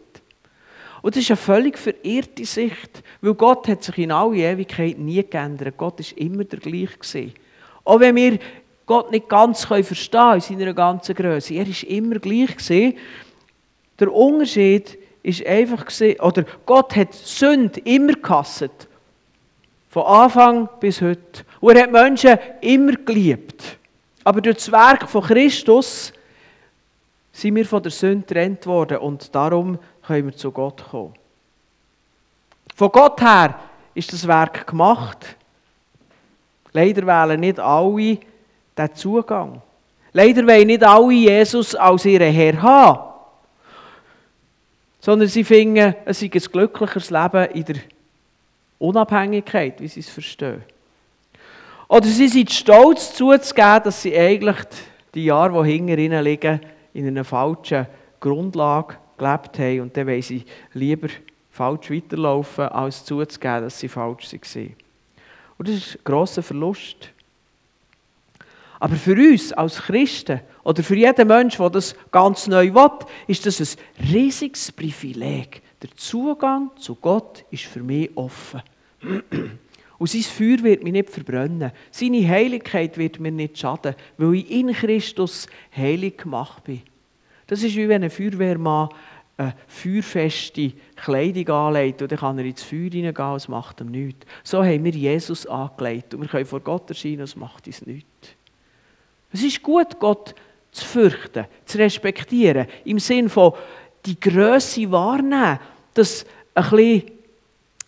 Und 1.03 1.15
das 1.15 1.21
ist 1.21 1.29
eine 1.29 1.37
völlig 1.37 1.77
verirrte 1.77 2.45
Sicht, 2.45 3.03
weil 3.21 3.35
Gott 3.35 3.67
hat 3.67 3.83
sich 3.83 3.97
in 3.99 4.11
alle 4.11 4.37
Ewigkeit 4.37 4.97
nie 4.97 5.23
geändert. 5.23 5.77
Gott 5.77 5.99
ist 5.99 6.13
immer 6.13 6.43
der 6.43 6.59
gleiche. 6.59 7.31
Auch 7.83 7.99
wenn 7.99 8.15
wir 8.15 8.39
Gott 8.85 9.11
nicht 9.11 9.29
ganz 9.29 9.63
verstehen 9.65 10.33
in 10.33 10.41
seiner 10.41 10.73
ganzen 10.73 11.15
Größe. 11.15 11.53
Er 11.53 11.67
war 11.67 11.89
immer 11.89 12.19
gleich. 12.19 12.57
Gewesen. 12.57 12.97
Der 13.99 14.13
Unterschied 14.13 14.97
ist 15.21 15.45
einfach, 15.45 15.85
gewesen, 15.85 16.19
oder 16.19 16.45
Gott 16.65 16.95
hat 16.95 17.13
Sünde 17.13 17.79
immer 17.81 18.13
gehasst. 18.13 18.87
Von 19.89 20.03
Anfang 20.03 20.67
bis 20.79 21.01
heute. 21.01 21.45
Und 21.61 21.75
er 21.75 21.83
hat 21.83 21.91
Menschen 21.91 22.37
immer 22.61 22.93
geliebt. 22.93 23.77
Aber 24.23 24.41
durch 24.41 24.57
das 24.57 24.71
Werk 24.71 25.09
von 25.09 25.23
Christus 25.23 26.11
sind 27.31 27.55
wir 27.55 27.65
von 27.65 27.81
der 27.81 27.91
Sünde 27.91 28.25
getrennt 28.25 28.65
worden 28.65 28.97
und 28.97 29.33
darum 29.33 29.79
können 30.05 30.27
wir 30.27 30.35
zu 30.35 30.51
Gott 30.51 30.83
kommen. 30.89 31.13
Von 32.75 32.91
Gott 32.91 33.21
her 33.21 33.59
ist 33.93 34.11
das 34.11 34.27
Werk 34.27 34.67
gemacht. 34.67 35.35
Leider 36.71 37.05
wählen 37.05 37.39
nicht 37.39 37.59
alle 37.59 38.17
den 38.77 38.95
Zugang. 38.95 39.61
Leider 40.13 40.45
wollen 40.45 40.67
nicht 40.67 40.83
alle 40.83 41.11
Jesus 41.13 41.75
als 41.75 42.05
ihren 42.05 42.31
Herr 42.31 42.61
haben, 42.61 43.13
sondern 44.99 45.27
sie 45.27 45.43
finden, 45.43 45.95
es 46.05 46.19
sei 46.19 46.29
ein 46.33 46.39
glücklicheres 46.39 47.09
Leben 47.09 47.45
in 47.51 47.65
der 47.65 47.75
Unabhängigkeit, 48.79 49.81
wie 49.81 49.87
sie 49.87 50.01
es 50.01 50.09
verstehen. 50.09 50.63
Oder 51.87 52.05
sie 52.05 52.27
sind 52.27 52.51
stolz 52.51 53.13
zuzugeben, 53.13 53.83
dass 53.83 54.01
sie 54.01 54.17
eigentlich 54.17 54.57
die 55.13 55.25
Jahre, 55.25 55.63
die 55.63 55.71
hinter 55.71 55.97
ihnen 55.97 56.23
liegen, 56.23 56.59
in 56.93 57.07
einer 57.07 57.23
falschen 57.23 57.87
Grundlage 58.19 58.95
gelebt 59.17 59.59
haben 59.59 59.81
und 59.81 59.97
dann 59.97 60.07
wollen 60.07 60.21
sie 60.21 60.45
lieber 60.73 61.07
falsch 61.51 61.91
weiterlaufen, 61.91 62.65
als 62.69 63.05
zuzugeben, 63.05 63.63
dass 63.63 63.79
sie 63.79 63.87
falsch 63.87 64.33
waren. 64.33 64.75
Und 65.57 65.67
das 65.67 65.75
ist 65.75 65.95
ein 65.95 66.01
grosser 66.03 66.43
Verlust. 66.43 67.09
Aber 68.83 68.97
für 68.97 69.15
uns 69.15 69.53
als 69.53 69.77
Christen 69.77 70.41
oder 70.65 70.83
für 70.83 70.97
jeden 70.97 71.25
Menschen, 71.25 71.61
der 71.61 71.69
das 71.69 71.95
ganz 72.11 72.47
neu 72.47 72.73
will, 72.73 73.07
ist 73.27 73.45
das 73.45 73.61
ein 73.61 74.07
riesiges 74.11 74.73
Privileg. 74.73 75.61
Der 75.81 75.89
Zugang 75.95 76.69
zu 76.75 76.95
Gott 76.95 77.45
ist 77.49 77.63
für 77.63 77.81
mich 77.81 78.11
offen. 78.17 78.61
Und 79.99 80.09
sein 80.09 80.23
Feuer 80.23 80.61
wird 80.63 80.83
mich 80.83 80.91
nicht 80.91 81.09
verbrennen. 81.11 81.71
Seine 81.91 82.27
Heiligkeit 82.27 82.97
wird 82.97 83.21
mir 83.21 83.31
nicht 83.31 83.57
schaden, 83.57 83.95
weil 84.17 84.35
ich 84.35 84.51
in 84.51 84.73
Christus 84.73 85.47
heilig 85.73 86.17
gemacht 86.17 86.65
bin. 86.65 86.81
Das 87.47 87.63
ist 87.63 87.77
wie 87.77 87.87
wenn 87.87 88.03
ein 88.03 88.09
Feuerwehrmann 88.09 88.89
eine 89.37 89.55
feuerfeste 89.65 90.73
Kleidung 90.97 91.47
anlegt 91.55 92.01
und 92.01 92.11
dann 92.11 92.19
kann 92.19 92.37
er 92.37 92.43
ins 92.43 92.63
Feuer 92.63 92.89
hineingehen, 92.89 93.35
es 93.35 93.47
macht 93.47 93.79
ihm 93.79 93.91
nichts. 93.91 94.27
So 94.43 94.61
haben 94.61 94.83
wir 94.83 94.91
Jesus 94.91 95.47
angelegt 95.47 96.13
und 96.13 96.23
wir 96.23 96.27
können 96.27 96.45
vor 96.45 96.59
Gott 96.59 96.89
erscheinen, 96.89 97.21
es 97.21 97.37
macht 97.37 97.65
uns 97.65 97.85
nichts. 97.85 98.35
Es 99.33 99.43
ist 99.43 99.63
gut, 99.63 99.99
Gott 99.99 100.35
zu 100.71 100.85
fürchten, 100.85 101.45
zu 101.65 101.77
respektieren, 101.79 102.67
im 102.85 102.99
Sinn 102.99 103.29
von 103.29 103.53
die 104.05 104.19
Größe 104.19 104.91
wahrnehmen, 104.91 105.59
dass 105.93 106.25
ein 106.53 106.69
bisschen, 106.69 107.03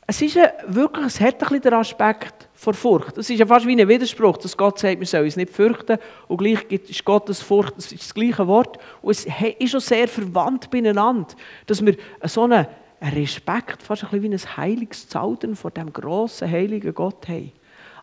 es 0.08 0.22
ist 0.22 0.40
wirklich, 0.68 1.06
es 1.06 1.20
hat 1.20 1.36
ein 1.36 1.40
bisschen 1.40 1.62
den 1.62 1.74
Aspekt 1.74 2.50
vor 2.54 2.74
Furcht. 2.74 3.18
Es 3.18 3.30
ist 3.30 3.40
ja 3.40 3.46
fast 3.46 3.68
wie 3.68 3.80
ein 3.80 3.88
Widerspruch, 3.88 4.38
dass 4.38 4.56
Gott 4.56 4.80
sagt, 4.80 5.00
wir 5.00 5.08
sollen 5.08 5.26
uns 5.26 5.36
nicht 5.36 5.52
fürchten 5.52 5.98
und 6.28 6.38
gleich 6.38 6.64
ist 6.72 7.06
Gottes 7.06 7.42
Furcht, 7.42 7.78
das 7.78 7.92
ist 7.92 8.04
das 8.04 8.14
gleiche 8.14 8.48
Wort 8.48 8.80
und 9.02 9.12
es 9.12 9.28
ist 9.60 9.76
auch 9.76 9.82
sehr 9.82 10.08
verwandt 10.08 10.70
beieinander, 10.70 11.28
dass 11.68 11.86
wir 11.86 11.96
so 12.24 12.44
einen 12.44 12.66
Respekt, 13.02 13.84
fast 13.84 14.04
ein 14.04 14.10
bisschen 14.10 14.32
wie 14.32 14.36
ein 14.36 14.58
heiliges 14.58 15.10
Zaudern 15.10 15.56
vor 15.56 15.72
dem 15.72 15.92
grossen, 15.92 16.50
heiligen 16.50 16.94
Gott 16.94 17.28
haben. 17.28 17.52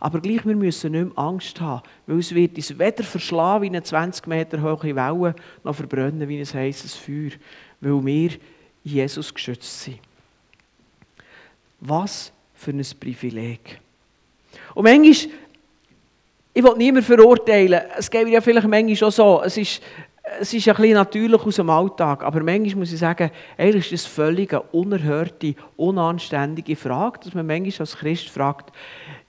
Aber 0.04 0.20
gleich, 0.20 0.44
wir 0.44 0.56
müssen 0.56 0.90
nicht 0.90 1.14
mehr 1.14 1.16
Angst 1.16 1.60
haben, 1.60 1.80
weil 2.08 2.18
es 2.18 2.34
wird 2.34 2.56
uns 2.56 2.76
weder 2.76 3.04
verschlagen 3.04 3.62
wie 3.62 3.68
eine 3.68 3.84
20 3.84 4.26
Meter 4.26 4.60
hohe 4.60 4.96
Welle, 4.96 5.36
noch 5.62 5.76
verbrennen 5.76 6.28
wie 6.28 6.40
ein 6.40 6.44
heißes 6.44 6.96
Feuer, 6.96 7.30
weil 7.80 8.04
wir 8.04 8.30
Jesus 8.82 9.32
geschützt 9.32 9.84
sind. 9.84 10.00
Was 11.78 12.32
für 12.52 12.72
ein 12.72 12.84
Privileg. 12.98 13.80
Und 14.74 14.82
manchmal, 14.82 15.12
ich 16.52 16.64
will 16.64 16.76
niemanden 16.78 17.06
verurteilen, 17.06 17.82
es 17.96 18.10
geht 18.10 18.24
mir 18.24 18.32
ja 18.32 18.40
vielleicht 18.40 18.66
manchmal 18.66 18.96
schon 18.96 19.12
so, 19.12 19.40
es 19.44 19.56
ist, 19.56 19.80
es 20.40 20.52
ist 20.54 20.68
ein 20.68 20.92
natürlich 20.92 21.40
aus 21.40 21.56
dem 21.56 21.70
Alltag, 21.70 22.22
aber 22.22 22.42
manchmal 22.42 22.76
muss 22.76 22.92
ich 22.92 22.98
sagen, 22.98 23.30
eigentlich 23.56 23.92
ist 23.92 24.06
es 24.06 24.06
völlig 24.06 24.52
eine 24.52 24.62
unerhörte, 24.62 25.54
unanständige 25.76 26.76
Frage, 26.76 27.20
dass 27.24 27.34
man 27.34 27.46
manchmal 27.46 27.80
als 27.80 27.96
Christ 27.96 28.28
fragt, 28.30 28.72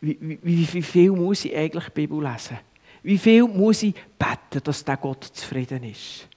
wie, 0.01 0.17
wie, 0.41 0.67
wie 0.73 0.81
viel 0.81 1.11
muss 1.11 1.45
ich 1.45 1.55
eigentlich 1.55 1.85
die 1.85 1.91
Bibel 1.91 2.21
lesen? 2.21 2.57
Wie 3.03 3.17
viel 3.17 3.43
muss 3.43 3.83
ich 3.83 3.93
beten, 4.17 4.63
dass 4.63 4.83
der 4.85 4.97
Gott 4.97 5.23
zufrieden 5.23 5.83
ist? 5.83 6.27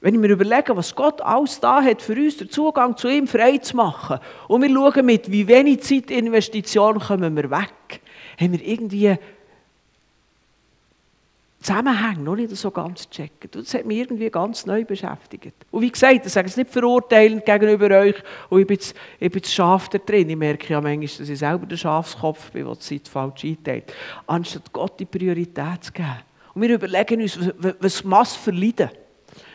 Wenn 0.00 0.14
ich 0.14 0.20
mir 0.20 0.28
überlege, 0.28 0.76
was 0.76 0.94
Gott 0.94 1.22
alles 1.22 1.58
da 1.60 1.82
hat 1.82 2.02
für 2.02 2.12
uns, 2.12 2.36
den 2.36 2.50
Zugang 2.50 2.94
zu 2.96 3.08
ihm 3.08 3.26
frei 3.26 3.56
zu 3.56 3.74
machen, 3.74 4.18
und 4.48 4.60
wir 4.60 4.68
schauen 4.68 5.06
mit, 5.06 5.30
wie 5.32 5.48
wenig 5.48 5.80
Zeitinvestition 5.82 6.98
kommen 6.98 7.34
wir 7.34 7.50
weg, 7.50 8.02
haben 8.38 8.52
wir 8.52 8.66
irgendwie 8.66 9.16
Zusammenhänge 11.64 12.20
noch 12.20 12.36
nicht 12.36 12.54
so 12.54 12.70
ganz 12.70 13.08
checken. 13.08 13.50
Das 13.50 13.72
hat 13.72 13.86
mich 13.86 13.96
irgendwie 13.96 14.28
ganz 14.28 14.66
neu 14.66 14.84
beschäftigt. 14.84 15.54
Und 15.70 15.80
wie 15.80 15.90
gesagt, 15.90 16.26
ich 16.26 16.32
sage 16.32 16.46
es 16.46 16.58
nicht 16.58 16.68
verurteilend 16.68 17.42
gegenüber 17.46 18.00
euch, 18.00 18.16
und 18.50 18.60
ich 18.60 18.66
bin 18.66 18.76
jetzt, 18.76 18.94
ich 19.18 19.30
bin 19.30 19.40
jetzt 19.40 19.54
Schaf 19.54 19.88
da 19.88 19.96
drin. 19.96 20.28
Ich 20.28 20.36
merke 20.36 20.70
ja 20.70 20.78
manchmal, 20.78 21.06
dass 21.06 21.26
ich 21.26 21.38
selber 21.38 21.64
der 21.64 21.78
Schafskopf 21.78 22.50
bin, 22.50 22.66
der 22.66 22.74
die 22.74 22.80
Zeit 22.80 23.08
falsch 23.08 23.44
einteilt. 23.44 23.94
Anstatt 24.26 24.70
Gott 24.74 25.00
die 25.00 25.06
Priorität 25.06 25.84
zu 25.84 25.92
geben. 25.92 26.20
Und 26.52 26.60
wir 26.60 26.74
überlegen 26.74 27.22
uns, 27.22 27.38
was, 27.56 27.74
was 27.80 28.04
Mass 28.04 28.36
verleiden. 28.36 28.90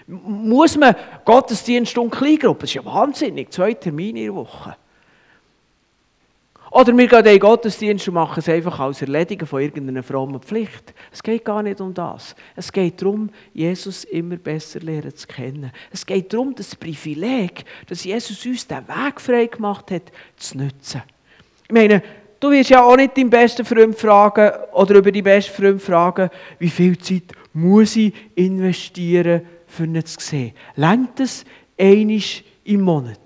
Muss 0.08 0.76
man 0.78 0.96
Gottesdienst 1.24 1.96
und 1.96 2.10
Kleingruppe? 2.10 2.62
Das 2.62 2.72
ist 2.72 2.74
ja 2.74 2.86
wahnsinnig. 2.86 3.54
Zwei 3.54 3.76
Termine 3.76 4.20
in 4.20 4.26
der 4.26 4.36
Woche. 4.36 4.76
Oder 6.72 6.96
wir 6.96 7.08
gehen 7.08 7.24
den 7.24 7.40
Gottesdienst 7.40 8.08
und 8.08 8.14
machen 8.14 8.40
es 8.40 8.50
einfach 8.50 8.80
als 8.80 9.02
Erledigen 9.02 9.48
von 9.48 9.62
irgendeiner 9.62 10.04
frommen 10.04 10.40
Pflicht. 10.40 10.94
Es 11.12 11.24
geht 11.24 11.44
gar 11.44 11.64
nicht 11.64 11.82
um 11.82 11.94
das. 11.94 12.36
Es 12.56 12.72
geht 12.72 13.02
darum, 13.02 13.30
Jesus 13.54 14.04
immer 14.04 14.38
besser 14.38 14.80
lernen 14.80 15.16
zu 15.16 15.28
kennen. 15.28 15.72
Es 15.92 16.06
geht 16.06 16.32
darum, 16.32 16.54
das 16.54 16.76
Privileg, 16.76 17.66
dass 17.88 18.04
Jesus 18.04 18.46
uns 18.46 18.68
den 18.68 18.88
Weg 18.88 19.20
frei 19.20 19.48
gemacht 19.48 19.90
hat, 19.90 20.12
zu 20.38 20.58
nutzen. 20.58 21.02
Ich 21.68 21.74
meine, 21.74 22.04
du 22.40 22.52
wirst 22.52 22.70
ja 22.70 22.84
auch 22.84 22.96
nicht 22.96 23.18
deinen 23.18 23.32
besten 23.32 23.66
Freund 23.66 23.96
fragen 23.96 24.52
oder 24.74 24.96
über 24.96 25.12
die 25.12 25.24
besten 25.24 25.54
Freund 25.54 25.82
fragen, 25.82 26.30
wie 26.60 26.70
viel 26.70 26.98
Zeit 27.00 27.34
muss 27.54 27.96
ich 27.96 28.14
investieren, 28.36 29.42
für 29.66 29.86
ihn 29.86 30.06
zu 30.06 30.20
sehen. 30.20 30.54
Längt 30.76 31.20
es 31.20 31.46
einisch 31.78 32.44
im 32.64 32.82
Monat? 32.82 33.20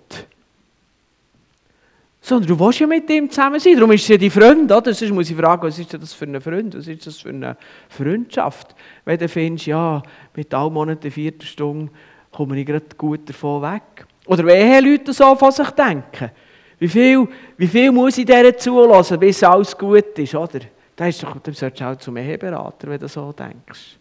Sondern 2.25 2.47
du 2.47 2.57
willst 2.57 2.79
ja 2.79 2.87
mit 2.87 3.09
ihm 3.09 3.29
zusammen 3.29 3.59
sein. 3.59 3.75
Darum 3.75 3.91
ist 3.91 4.03
es 4.03 4.07
ja 4.07 4.17
dein 4.17 4.31
Freund, 4.31 4.71
oder? 4.71 4.93
Sonst 4.93 5.11
muss 5.11 5.29
ich 5.29 5.35
fragen, 5.35 5.67
was 5.67 5.77
ist 5.77 5.93
das 5.93 6.13
für 6.13 6.23
ein 6.23 6.39
Freund? 6.39 6.73
Was 6.73 6.87
ist 6.87 7.05
das 7.05 7.17
für 7.17 7.29
eine 7.29 7.57
Freundschaft? 7.89 8.73
Wenn 9.03 9.19
du 9.19 9.27
findest, 9.27 9.65
ja, 9.65 10.01
mit 10.33 10.53
allen 10.53 10.71
Monaten 10.71 11.11
vierter 11.11 11.45
Stunde 11.45 11.91
komme 12.31 12.57
ich 12.57 12.65
gerade 12.65 12.85
gut 12.97 13.27
davon 13.27 13.61
weg. 13.61 14.05
Oder 14.25 14.45
wenn 14.45 14.85
Leute 14.85 15.11
so 15.11 15.35
von 15.35 15.51
sich 15.51 15.69
denken. 15.71 16.31
Wie 16.79 16.87
viel, 16.87 17.27
wie 17.57 17.67
viel 17.67 17.91
muss 17.91 18.17
ich 18.17 18.25
denen 18.25 18.57
zulassen, 18.57 19.19
bis 19.19 19.43
alles 19.43 19.77
gut 19.77 20.17
ist, 20.17 20.33
oder? 20.33 20.61
Da 20.95 21.07
ist 21.07 21.21
doch, 21.21 21.37
dann 21.39 21.53
solltest 21.53 21.81
du 21.81 21.85
auch 21.85 21.97
zum 21.97 22.15
Eheberater, 22.15 22.87
wenn 22.87 23.01
du 23.01 23.07
so 23.09 23.33
denkst. 23.33 23.97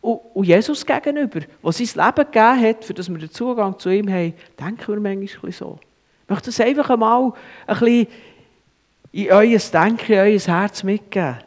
Und, 0.00 0.44
Jesus 0.44 0.84
gegenüber, 0.84 1.40
der 1.40 1.72
sein 1.72 1.86
Leben 1.86 2.32
gegeben 2.32 2.62
hat, 2.62 2.84
für 2.84 2.94
das 2.94 3.08
wir 3.08 3.18
den 3.18 3.30
Zugang 3.30 3.78
zu 3.78 3.90
ihm 3.90 4.10
haben, 4.10 4.34
denken 4.58 4.88
wir 4.88 5.00
manchmal 5.00 5.52
so. 5.52 5.78
Ich 6.28 6.30
möchte 6.30 6.50
das 6.50 6.60
einfach 6.60 6.90
einmal 6.90 7.32
ein 7.66 7.78
bisschen 7.78 8.06
in 9.12 9.32
euer 9.32 9.58
Denken, 9.58 10.12
in 10.12 10.18
euer 10.18 10.38
Herz 10.38 10.82
mitgeben. 10.82 11.38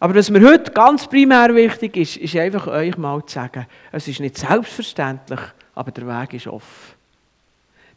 Aber 0.00 0.16
was 0.16 0.30
mir 0.30 0.44
heute 0.48 0.72
ganz 0.72 1.06
primär 1.06 1.54
wichtig 1.54 1.96
ist, 1.96 2.16
ist 2.16 2.34
einfach 2.34 2.66
euch 2.66 2.96
mal 2.98 3.24
zu 3.24 3.34
sagen, 3.34 3.68
es 3.92 4.08
ist 4.08 4.18
nicht 4.18 4.36
selbstverständlich, 4.36 5.38
aber 5.76 5.92
der 5.92 6.08
Weg 6.08 6.34
ist 6.34 6.48
offen. 6.48 6.94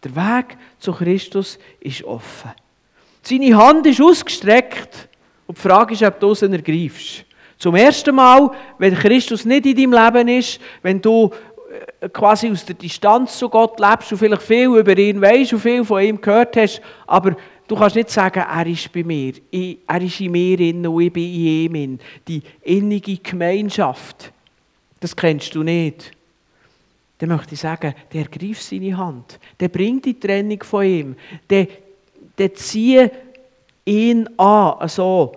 Der 0.03 0.15
Weg 0.15 0.55
zu 0.77 0.91
Christus 0.91 1.57
ist 1.79 2.03
offen. 2.03 2.51
Seine 3.23 3.57
Hand 3.57 3.87
ist 3.87 4.01
ausgestreckt 4.01 5.09
und 5.47 5.57
die 5.57 5.61
Frage 5.61 5.95
ist, 5.95 6.03
ob 6.03 6.19
du 6.19 6.35
sie 6.35 6.45
ergreifst. 6.45 7.25
Zum 7.57 7.73
ersten 7.73 8.13
Mal, 8.13 8.51
wenn 8.77 8.93
Christus 8.93 9.45
nicht 9.45 9.65
in 9.65 9.75
deinem 9.75 9.93
Leben 9.93 10.27
ist, 10.27 10.59
wenn 10.83 11.01
du 11.01 11.31
quasi 12.11 12.49
aus 12.49 12.65
der 12.65 12.75
Distanz 12.75 13.37
zu 13.37 13.49
Gott 13.49 13.79
lebst 13.79 14.11
und 14.11 14.17
vielleicht 14.17 14.41
viel 14.41 14.67
über 14.77 14.97
ihn 14.97 15.21
weißt 15.21 15.53
und 15.53 15.59
viel 15.59 15.83
von 15.83 16.01
ihm 16.01 16.19
gehört 16.19 16.55
hast, 16.57 16.81
aber 17.07 17.35
du 17.67 17.75
kannst 17.75 17.95
nicht 17.95 18.09
sagen, 18.09 18.43
er 18.47 18.67
ist 18.67 18.91
bei 18.91 19.03
mir, 19.03 19.33
ich, 19.49 19.79
er 19.87 20.01
ist 20.01 20.19
in 20.19 20.31
mir 20.31 20.59
in 20.59 20.85
und 20.85 21.01
ich 21.01 21.13
bin 21.13 21.23
in 21.23 21.75
ihm. 21.75 21.99
Die 22.27 22.41
innige 22.61 23.17
Gemeinschaft, 23.17 24.31
das 24.99 25.15
kennst 25.15 25.55
du 25.55 25.63
nicht. 25.63 26.11
Dann 27.17 27.29
möchte 27.29 27.53
ich 27.53 27.61
sagen, 27.61 27.93
der 28.11 28.25
greift 28.25 28.63
seine 28.63 28.97
Hand, 28.97 29.39
der 29.59 29.69
bringt 29.69 30.05
die 30.05 30.19
Trennung 30.19 30.61
von 30.63 30.85
ihm, 30.85 31.15
der, 31.49 31.67
der 32.37 32.53
zieht 32.53 33.11
ihn 33.85 34.27
an, 34.37 34.87
so 34.89 35.31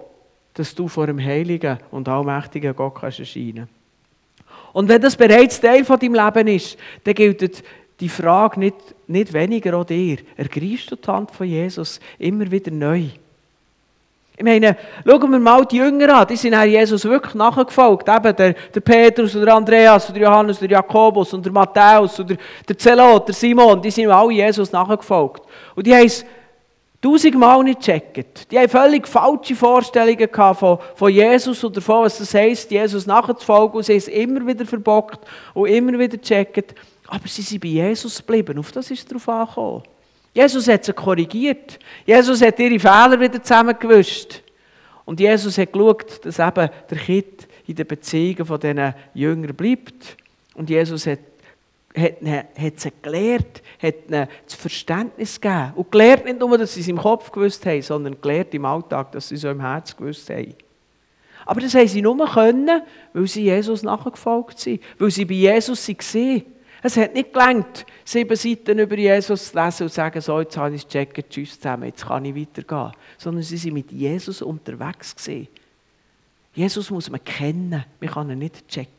dass 0.55 0.75
du 0.75 0.89
vor 0.89 1.07
dem 1.07 1.23
heiligen 1.23 1.79
und 1.91 2.09
allmächtigen 2.09 2.75
Gott 2.75 2.95
kannst 2.95 3.21
erscheinen 3.21 3.69
Und 4.77 4.91
wenn 4.91 5.01
das 5.01 5.17
bereits 5.17 5.59
Teil 5.59 5.87
von 5.87 5.99
deinem 5.99 6.13
Leben 6.13 6.49
ist, 6.49 6.77
dann 7.03 7.15
gilt 7.15 7.65
die 7.99 8.09
Frage 8.11 8.61
nicht, 8.61 8.77
nicht 9.07 9.33
weniger 9.33 9.73
an 9.73 9.87
dir. 9.87 10.19
Ergreifst 10.37 10.91
du 10.91 10.97
die 10.97 11.09
Hand 11.09 11.31
von 11.31 11.47
Jesus 11.47 11.99
immer 12.19 12.51
wieder 12.51 12.71
neu? 12.71 13.05
Ich 14.37 14.45
meine, 14.45 14.77
schauen 15.07 15.31
wir 15.31 15.39
mal 15.39 15.65
die 15.65 15.79
Jünger 15.79 16.19
an, 16.19 16.27
die 16.27 16.37
sind 16.37 16.53
Jesus 16.65 17.07
wirklich 17.07 17.33
nachgefolgt. 17.33 18.07
Eben 18.07 18.37
der, 18.37 18.53
der 18.53 18.81
Petrus, 18.83 19.33
der 19.33 19.55
Andreas, 19.55 20.09
der 20.09 20.23
Johannes, 20.23 20.59
der 20.59 20.69
Jakobus 20.69 21.33
und 21.33 21.43
der 21.43 21.53
Matthäus, 21.55 22.21
und 22.21 22.37
der, 22.69 22.77
Zelot, 22.77 23.29
der 23.29 23.35
Simon, 23.35 23.81
die 23.81 23.91
sind 23.91 24.11
alle 24.11 24.35
Jesus 24.35 24.71
nachgefolgt. 24.73 25.43
Und 25.75 25.87
die 25.87 25.95
haben 25.95 26.13
tausendmal 27.07 27.63
nicht 27.63 27.81
gecheckt. 27.81 28.51
Die 28.51 28.59
haben 28.59 28.69
völlig 28.69 29.07
falsche 29.07 29.55
Vorstellungen 29.55 30.29
von, 30.33 30.79
von 30.95 31.13
Jesus 31.13 31.63
und 31.63 31.77
davon, 31.77 32.05
was 32.05 32.19
das 32.19 32.35
heisst, 32.35 32.71
Jesus 32.71 33.07
nachzufolgen. 33.07 33.77
Und 33.77 33.85
sie 33.85 33.93
haben 33.93 33.99
es 33.99 34.09
immer 34.09 34.47
wieder 34.47 34.67
verbockt 34.67 35.21
und 35.55 35.69
immer 35.69 35.99
wieder 35.99 36.17
gecheckt. 36.17 36.75
Aber 37.07 37.29
sie 37.29 37.43
sind 37.43 37.61
bei 37.61 37.69
Jesus 37.69 38.19
geblieben. 38.19 38.59
Auf 38.59 38.73
das 38.73 38.91
ist 38.91 39.01
es 39.01 39.07
darauf 39.07 39.29
angekommen. 39.29 39.83
Jesus 40.35 40.69
hat 40.69 40.85
sie 40.85 40.93
korrigiert. 40.93 41.79
Jesus 42.05 42.43
hat 42.43 42.59
ihre 42.59 42.79
Fehler 42.79 43.19
wieder 43.19 43.43
zusammengewischt. 43.43 44.43
Und 45.05 45.21
Jesus 45.21 45.57
hat 45.57 45.73
geschaut, 45.73 46.25
dass 46.25 46.39
eben 46.39 46.69
der 46.91 46.99
Kind 46.99 47.47
in 47.67 47.75
den 47.75 47.87
Beziehungen 47.87 48.45
von 48.45 48.61
diesen 48.61 48.95
Jüngern 49.15 49.55
bleibt. 49.55 50.17
Und 50.55 50.69
Jesus 50.69 51.07
hat, 51.07 51.21
hat, 51.97 52.15
hat 52.59 52.81
sie 52.81 52.93
gelehrt, 53.01 53.63
hat 53.87 54.09
ihnen 54.09 54.29
das 54.45 54.55
Verständnis 54.55 55.41
gegeben. 55.41 55.73
Und 55.77 55.91
gelehrt 55.91 56.25
nicht 56.25 56.39
nur, 56.39 56.57
dass 56.59 56.75
sie 56.75 56.81
es 56.81 56.89
im 56.89 56.99
Kopf 56.99 57.31
gewusst 57.31 57.65
haben, 57.67 57.83
sondern 57.83 58.21
gelehrt 58.21 58.55
im 58.55 58.65
Alltag, 58.65 59.13
dass 59.13 59.29
sie 59.29 59.37
es 59.37 59.41
so 59.43 59.51
im 59.51 59.61
Herz 59.61 59.97
gewusst 59.97 60.29
haben. 60.31 60.55
Aber 61.45 61.61
das 61.61 61.75
haben 61.75 61.87
sie 61.87 62.03
nur 62.03 62.17
können, 62.27 62.83
weil 63.13 63.27
sie 63.27 63.45
Jesus 63.45 63.83
nachgefolgt 63.83 64.59
sind, 64.59 64.83
weil 64.99 65.11
sie 65.11 65.25
bei 65.25 65.35
Jesus 65.35 65.89
waren. 65.89 66.43
Es 66.83 66.97
hat 66.97 67.15
nicht 67.15 67.33
gelangt, 67.33 67.87
sieben 68.05 68.37
Seiten 68.37 68.79
über 68.79 68.97
Jesus 68.97 69.51
zu 69.51 69.59
lesen 69.59 69.85
und 69.85 69.89
zu 69.89 69.95
sagen, 69.95 70.21
so, 70.21 70.41
jetzt 70.41 70.57
habe 70.57 70.75
ich 70.75 70.83
es 70.83 70.89
gecheckt, 70.89 71.31
tschüss 71.31 71.59
zusammen, 71.59 71.85
jetzt 71.85 72.07
kann 72.07 72.25
ich 72.25 72.35
weitergehen. 72.35 72.93
Sondern 73.17 73.43
sie 73.43 73.57
sind 73.57 73.75
mit 73.75 73.91
Jesus 73.91 74.43
unterwegs. 74.43 75.15
Jesus 76.53 76.91
muss 76.91 77.11
man 77.11 77.25
kennen, 77.25 77.85
man 78.01 78.11
kann 78.11 78.31
ihn 78.31 78.39
nicht 78.39 78.69
checken. 78.69 78.96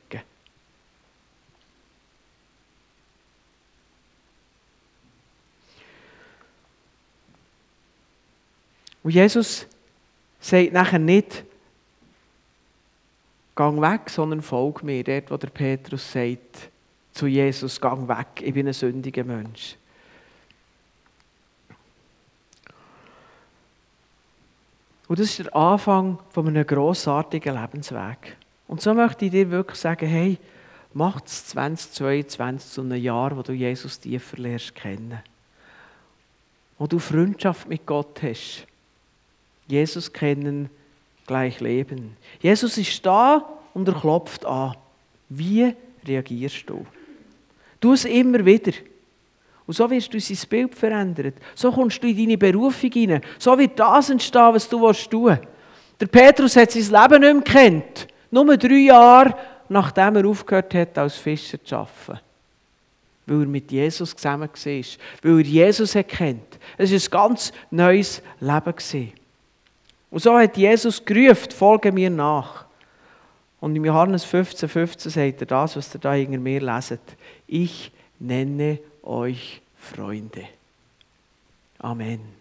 Und 9.08 9.14
Jesus 9.14 9.66
sagt 10.38 10.74
nachher 10.74 11.00
nicht, 11.00 11.46
gang 13.56 13.80
weg, 13.80 14.10
sondern 14.10 14.42
folg 14.42 14.84
mir, 14.84 15.02
dort 15.02 15.32
wo 15.32 15.38
der 15.38 15.48
Petrus 15.48 16.12
sagt, 16.12 16.70
zu 17.14 17.26
Jesus, 17.26 17.80
gang 17.80 18.10
weg, 18.10 18.28
ich 18.42 18.54
bin 18.54 18.68
ein 18.68 18.74
sündiger 18.74 19.24
Mensch. 19.24 19.78
Und 25.08 25.20
das 25.20 25.30
ist 25.30 25.40
der 25.40 25.56
Anfang 25.56 26.20
von 26.32 26.46
einem 26.50 26.68
grossartigen 26.68 27.56
Lebensweg. 27.56 28.36
Und 28.68 28.82
so 28.82 28.94
möchte 28.94 29.24
ich 29.24 29.32
dir 29.32 29.50
wirklich 29.50 29.80
sagen, 29.80 30.06
hey, 30.06 30.38
mach 30.92 31.22
es 31.26 31.46
2022 31.46 32.72
zu 32.72 32.82
einem 32.82 33.02
Jahr, 33.02 33.38
wo 33.38 33.42
du 33.42 33.54
Jesus 33.54 34.02
tiefer 34.02 34.36
lernst 34.36 34.76
kennen. 34.76 35.20
Wo 36.78 36.88
du 36.88 37.00
Freundschaft 37.00 37.70
mit 37.70 37.86
Gott 37.86 38.22
hast. 38.22 38.68
Jesus 39.68 40.12
kennen, 40.12 40.70
gleich 41.26 41.60
leben. 41.60 42.16
Jesus 42.40 42.78
ist 42.78 43.06
da 43.06 43.46
und 43.74 43.88
er 43.88 43.94
klopft 43.94 44.46
an. 44.46 44.76
Wie 45.30 45.74
reagierst 46.06 46.70
du? 46.70 46.86
Tu 47.80 47.94
es 47.94 48.06
immer 48.06 48.44
wieder. 48.46 48.72
Und 49.68 49.74
so 49.74 49.90
wirst 49.92 50.14
du 50.14 50.20
sein 50.20 50.50
Bild 50.50 50.74
verändern. 50.74 51.34
So 51.54 51.72
kommst 51.72 52.02
du 52.02 52.08
in 52.08 52.18
deine 52.18 52.38
Berufung 52.38 52.92
hinein. 52.92 53.22
So 53.38 53.58
wird 53.58 53.78
das 53.78 54.10
entstehen, 54.10 54.54
was 54.54 54.70
du 54.70 54.82
willst. 54.82 55.10
Der 56.00 56.08
Petrus 56.08 56.56
hat 56.56 56.72
sein 56.72 56.84
Leben 56.84 57.22
nicht 57.22 57.34
mehr 57.34 57.42
kennt. 57.42 58.08
Nur 58.32 58.56
drei 58.56 58.86
Jahre, 58.86 59.36
nachdem 59.68 60.16
er 60.16 60.26
aufgehört 60.26 60.74
hat, 60.74 60.98
als 60.98 61.18
Fischer 61.18 61.62
zu 61.64 61.76
arbeiten. 61.76 62.22
Weil 63.26 63.42
er 63.42 63.48
mit 63.48 63.70
Jesus 63.72 64.16
zusammen 64.16 64.50
war. 64.50 64.84
Weil 65.24 65.40
er 65.40 65.46
Jesus 65.46 65.94
kennt. 66.08 66.60
Es 66.78 67.12
war 67.12 67.22
ein 67.22 67.30
ganz 67.30 67.52
neues 67.70 68.22
Leben. 68.40 69.14
Und 70.10 70.20
so 70.20 70.38
hat 70.38 70.58
Jesus 70.58 71.04
gerufen, 71.04 71.52
folge 71.52 71.92
mir 71.92 72.10
nach. 72.10 72.66
Und 73.60 73.76
im 73.76 73.86
Johannes 73.86 74.24
15, 74.24 74.70
15 74.70 75.12
sagt 75.12 75.42
er 75.42 75.48
das, 75.48 75.76
was 75.76 75.94
ihr 75.94 76.00
da 76.00 76.14
hinter 76.14 76.38
mir 76.38 76.62
leset. 76.62 77.02
Ich 77.48 77.92
nenne 78.20 78.80
euch 79.04 79.62
Freunde. 79.78 80.46
Amen. 81.80 82.37